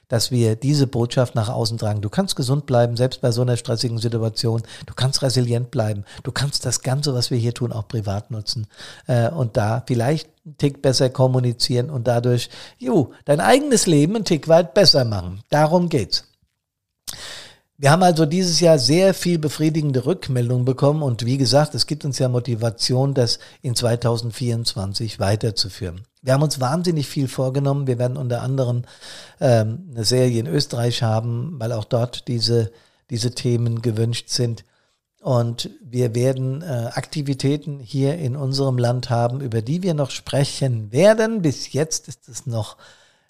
dass 0.09 0.31
wir 0.31 0.57
diese 0.57 0.87
Botschaft 0.87 1.35
nach 1.35 1.47
außen 1.47 1.77
tragen. 1.77 2.01
Du 2.01 2.09
kannst 2.09 2.35
gesund 2.35 2.65
bleiben, 2.65 2.97
selbst 2.97 3.21
bei 3.21 3.31
so 3.31 3.41
einer 3.41 3.55
stressigen 3.55 3.99
Situation. 3.99 4.63
Du 4.85 4.93
kannst 4.93 5.21
resilient 5.21 5.71
bleiben. 5.71 6.03
Du 6.23 6.33
kannst 6.33 6.65
das 6.65 6.81
Ganze, 6.81 7.13
was 7.13 7.31
wir 7.31 7.37
hier 7.37 7.53
tun, 7.53 7.71
auch 7.71 7.87
privat 7.87 8.31
nutzen. 8.31 8.67
Äh, 9.07 9.29
und 9.29 9.55
da 9.55 9.83
vielleicht 9.87 10.29
einen 10.45 10.57
Tick 10.57 10.81
besser 10.81 11.09
kommunizieren 11.09 11.89
und 11.89 12.07
dadurch, 12.07 12.49
jo, 12.77 13.13
dein 13.23 13.39
eigenes 13.39 13.85
Leben 13.85 14.15
einen 14.15 14.25
Tick 14.25 14.47
weit 14.49 14.73
besser 14.73 15.05
machen. 15.05 15.41
Darum 15.49 15.87
geht's. 15.87 16.25
Wir 17.77 17.91
haben 17.91 18.03
also 18.03 18.25
dieses 18.25 18.59
Jahr 18.59 18.77
sehr 18.77 19.13
viel 19.13 19.39
befriedigende 19.39 20.05
Rückmeldungen 20.05 20.65
bekommen 20.65 21.01
und 21.01 21.25
wie 21.25 21.37
gesagt, 21.37 21.75
es 21.75 21.85
gibt 21.85 22.03
uns 22.03 22.19
ja 22.19 22.27
Motivation, 22.27 23.13
das 23.13 23.39
in 23.61 23.73
2024 23.73 25.17
weiterzuführen. 25.19 26.01
Wir 26.21 26.33
haben 26.33 26.43
uns 26.43 26.59
wahnsinnig 26.59 27.07
viel 27.07 27.27
vorgenommen. 27.27 27.87
Wir 27.87 27.97
werden 27.97 28.17
unter 28.17 28.41
anderem 28.41 28.83
ähm, 29.39 29.89
eine 29.91 30.03
Serie 30.03 30.39
in 30.39 30.47
Österreich 30.47 31.01
haben, 31.01 31.55
weil 31.59 31.71
auch 31.71 31.85
dort 31.85 32.27
diese, 32.27 32.71
diese 33.09 33.31
Themen 33.31 33.81
gewünscht 33.81 34.29
sind. 34.29 34.65
Und 35.21 35.69
wir 35.81 36.15
werden 36.15 36.61
äh, 36.61 36.91
Aktivitäten 36.93 37.79
hier 37.79 38.17
in 38.17 38.35
unserem 38.35 38.77
Land 38.77 39.09
haben, 39.09 39.41
über 39.41 39.61
die 39.61 39.83
wir 39.83 39.93
noch 39.93 40.11
sprechen 40.11 40.91
werden. 40.91 41.41
Bis 41.41 41.73
jetzt 41.73 42.07
ist 42.07 42.29
es 42.29 42.45
noch 42.45 42.77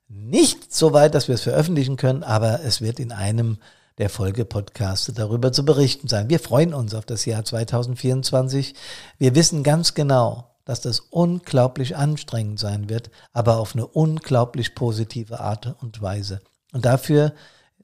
nicht 0.07 0.73
so 0.73 0.93
weit, 0.93 1.15
dass 1.15 1.27
wir 1.27 1.35
es 1.35 1.41
veröffentlichen 1.41 1.95
können, 1.95 2.23
aber 2.23 2.61
es 2.63 2.81
wird 2.81 2.99
in 2.99 3.11
einem 3.11 3.57
der 3.99 4.09
Folgepodcaste 4.09 5.13
darüber 5.13 5.51
zu 5.51 5.65
berichten 5.65 6.07
sein. 6.07 6.29
Wir 6.29 6.39
freuen 6.39 6.73
uns 6.73 6.93
auf 6.93 7.05
das 7.05 7.25
Jahr 7.25 7.43
2024. 7.43 8.73
Wir 9.17 9.35
wissen 9.35 9.61
ganz 9.61 9.93
genau, 9.93 10.48
dass 10.69 10.81
das 10.81 10.99
unglaublich 10.99 11.97
anstrengend 11.97 12.59
sein 12.59 12.89
wird, 12.89 13.09
aber 13.33 13.57
auf 13.57 13.73
eine 13.73 13.87
unglaublich 13.87 14.75
positive 14.75 15.39
Art 15.39 15.75
und 15.81 15.99
Weise. 15.99 16.41
Und 16.71 16.85
dafür 16.85 17.33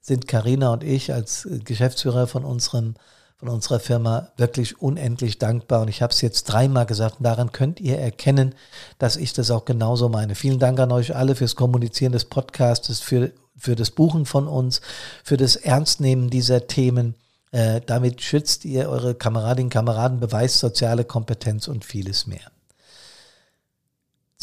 sind 0.02 0.28
Karina 0.28 0.72
und 0.72 0.84
ich 0.84 1.12
als 1.12 1.50
Geschäftsführer 1.64 2.28
von 2.28 2.46
unserem 2.46 2.94
von 3.38 3.50
unserer 3.50 3.80
Firma 3.80 4.30
wirklich 4.38 4.82
unendlich 4.82 5.40
dankbar. 5.40 5.82
Und 5.82 5.88
ich 5.88 6.04
habe 6.04 6.14
es 6.14 6.22
jetzt 6.22 6.44
dreimal 6.44 6.86
gesagt. 6.86 7.18
Daran 7.22 7.52
könnt 7.52 7.82
ihr 7.82 7.98
erkennen, 7.98 8.54
dass 9.00 9.18
ich 9.18 9.34
das 9.34 9.50
auch 9.50 9.66
genauso 9.66 10.08
meine. 10.08 10.36
Vielen 10.36 10.60
Dank 10.60 10.80
an 10.80 10.92
euch 10.92 11.16
alle 11.16 11.36
fürs 11.36 11.56
Kommunizieren 11.56 12.14
des 12.14 12.26
Podcasts, 12.26 13.00
für 13.00 13.32
für 13.58 13.76
das 13.76 13.90
Buchen 13.90 14.26
von 14.28 14.48
uns, 14.48 14.80
für 15.24 15.38
das 15.38 15.56
Ernstnehmen 15.56 16.30
dieser 16.30 16.68
Themen. 16.68 17.16
Äh, 17.52 17.82
damit 17.84 18.22
schützt 18.22 18.64
ihr 18.64 18.90
eure 18.90 19.16
Kameradinnen 19.16 19.68
und 19.68 19.74
Kameraden, 19.74 20.20
beweist 20.20 20.60
soziale 20.60 21.04
Kompetenz 21.04 21.68
und 21.68 21.84
vieles 21.84 22.28
mehr. 22.28 22.52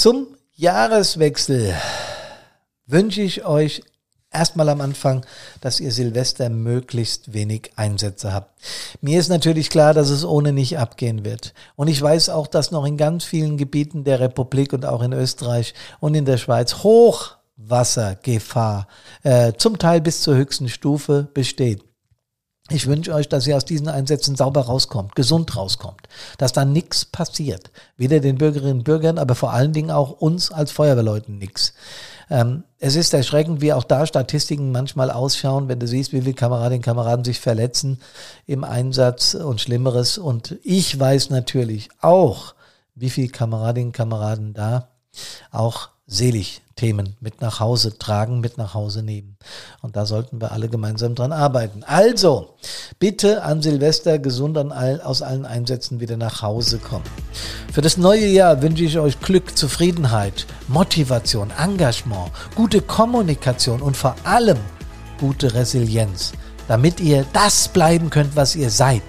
Zum 0.02 0.36
Jahreswechsel 0.56 1.76
wünsche 2.86 3.20
ich 3.20 3.44
euch 3.44 3.84
erstmal 4.32 4.68
am 4.68 4.80
Anfang, 4.80 5.24
dass 5.60 5.78
ihr 5.78 5.92
Silvester 5.92 6.50
möglichst 6.50 7.34
wenig 7.34 7.70
Einsätze 7.76 8.32
habt. 8.32 8.50
Mir 9.00 9.20
ist 9.20 9.28
natürlich 9.28 9.70
klar, 9.70 9.94
dass 9.94 10.10
es 10.10 10.24
ohne 10.24 10.52
nicht 10.52 10.76
abgehen 10.76 11.24
wird. 11.24 11.54
Und 11.76 11.86
ich 11.86 12.02
weiß 12.02 12.30
auch, 12.30 12.48
dass 12.48 12.72
noch 12.72 12.84
in 12.84 12.96
ganz 12.96 13.22
vielen 13.22 13.56
Gebieten 13.56 14.02
der 14.02 14.18
Republik 14.18 14.72
und 14.72 14.84
auch 14.86 15.02
in 15.02 15.12
Österreich 15.12 15.72
und 16.00 16.16
in 16.16 16.24
der 16.24 16.38
Schweiz 16.38 16.82
hoch 16.82 17.36
Wassergefahr 17.56 18.88
äh, 19.22 19.52
zum 19.52 19.78
Teil 19.78 20.00
bis 20.00 20.22
zur 20.22 20.34
höchsten 20.34 20.68
Stufe 20.68 21.28
besteht. 21.32 21.80
Ich 22.70 22.86
wünsche 22.86 23.12
euch, 23.12 23.28
dass 23.28 23.46
ihr 23.46 23.56
aus 23.56 23.64
diesen 23.64 23.88
Einsätzen 23.88 24.36
sauber 24.36 24.62
rauskommt, 24.62 25.16
gesund 25.16 25.56
rauskommt, 25.56 26.08
dass 26.38 26.52
da 26.52 26.64
nichts 26.64 27.04
passiert. 27.04 27.72
Weder 27.96 28.20
den 28.20 28.38
Bürgerinnen 28.38 28.78
und 28.78 28.84
Bürgern, 28.84 29.18
aber 29.18 29.34
vor 29.34 29.52
allen 29.52 29.72
Dingen 29.72 29.90
auch 29.90 30.12
uns 30.12 30.52
als 30.52 30.70
Feuerwehrleuten 30.70 31.38
nichts. 31.38 31.74
Ähm, 32.30 32.62
es 32.78 32.94
ist 32.94 33.12
erschreckend, 33.12 33.60
wie 33.60 33.72
auch 33.72 33.84
da 33.84 34.06
Statistiken 34.06 34.70
manchmal 34.70 35.10
ausschauen, 35.10 35.68
wenn 35.68 35.80
du 35.80 35.88
siehst, 35.88 36.12
wie 36.12 36.22
viele 36.22 36.34
Kameradinnen 36.34 36.78
und 36.78 36.84
Kameraden 36.84 37.24
sich 37.24 37.40
verletzen 37.40 38.00
im 38.46 38.62
Einsatz 38.62 39.34
und 39.34 39.60
Schlimmeres. 39.60 40.16
Und 40.16 40.56
ich 40.62 40.98
weiß 40.98 41.30
natürlich 41.30 41.88
auch, 42.00 42.54
wie 42.94 43.10
viele 43.10 43.28
Kameradinnen 43.28 43.88
und 43.88 43.96
Kameraden 43.96 44.54
da 44.54 44.88
auch 45.50 45.90
selig 46.06 46.62
Themen 46.74 47.16
mit 47.20 47.40
nach 47.40 47.60
Hause 47.60 47.96
tragen, 47.96 48.40
mit 48.40 48.58
nach 48.58 48.74
Hause 48.74 49.02
nehmen. 49.02 49.36
Und 49.82 49.94
da 49.96 50.04
sollten 50.06 50.40
wir 50.40 50.52
alle 50.52 50.68
gemeinsam 50.68 51.14
dran 51.14 51.32
arbeiten. 51.32 51.84
Also, 51.84 52.54
bitte 52.98 53.42
an 53.42 53.62
Silvester 53.62 54.18
gesund 54.18 54.58
an 54.58 54.72
all, 54.72 55.00
aus 55.00 55.22
allen 55.22 55.46
Einsätzen 55.46 56.00
wieder 56.00 56.16
nach 56.16 56.42
Hause 56.42 56.78
kommen. 56.78 57.04
Für 57.72 57.82
das 57.82 57.98
neue 57.98 58.26
Jahr 58.26 58.62
wünsche 58.62 58.84
ich 58.84 58.98
euch 58.98 59.20
Glück, 59.20 59.56
Zufriedenheit, 59.56 60.46
Motivation, 60.68 61.52
Engagement, 61.56 62.30
gute 62.54 62.80
Kommunikation 62.80 63.80
und 63.80 63.96
vor 63.96 64.16
allem 64.24 64.58
gute 65.20 65.54
Resilienz, 65.54 66.32
damit 66.68 67.00
ihr 67.00 67.24
das 67.32 67.68
bleiben 67.68 68.10
könnt, 68.10 68.34
was 68.34 68.56
ihr 68.56 68.70
seid. 68.70 69.04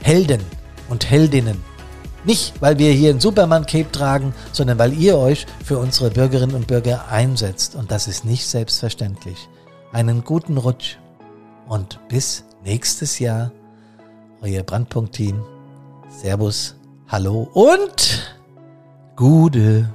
Helden 0.00 0.42
und 0.88 1.10
Heldinnen. 1.10 1.73
Nicht, 2.24 2.62
weil 2.62 2.78
wir 2.78 2.90
hier 2.92 3.10
ein 3.10 3.20
Superman-Cape 3.20 3.92
tragen, 3.92 4.34
sondern 4.52 4.78
weil 4.78 4.94
ihr 4.94 5.18
euch 5.18 5.46
für 5.62 5.78
unsere 5.78 6.10
Bürgerinnen 6.10 6.56
und 6.56 6.66
Bürger 6.66 7.08
einsetzt. 7.10 7.74
Und 7.74 7.90
das 7.90 8.08
ist 8.08 8.24
nicht 8.24 8.46
selbstverständlich. 8.46 9.48
Einen 9.92 10.24
guten 10.24 10.56
Rutsch 10.56 10.96
und 11.68 12.00
bis 12.08 12.44
nächstes 12.64 13.18
Jahr. 13.18 13.52
Euer 14.40 14.62
Brandpunkt-Team. 14.62 15.42
Servus, 16.08 16.76
hallo 17.08 17.48
und 17.52 18.38
Gude. 19.16 19.92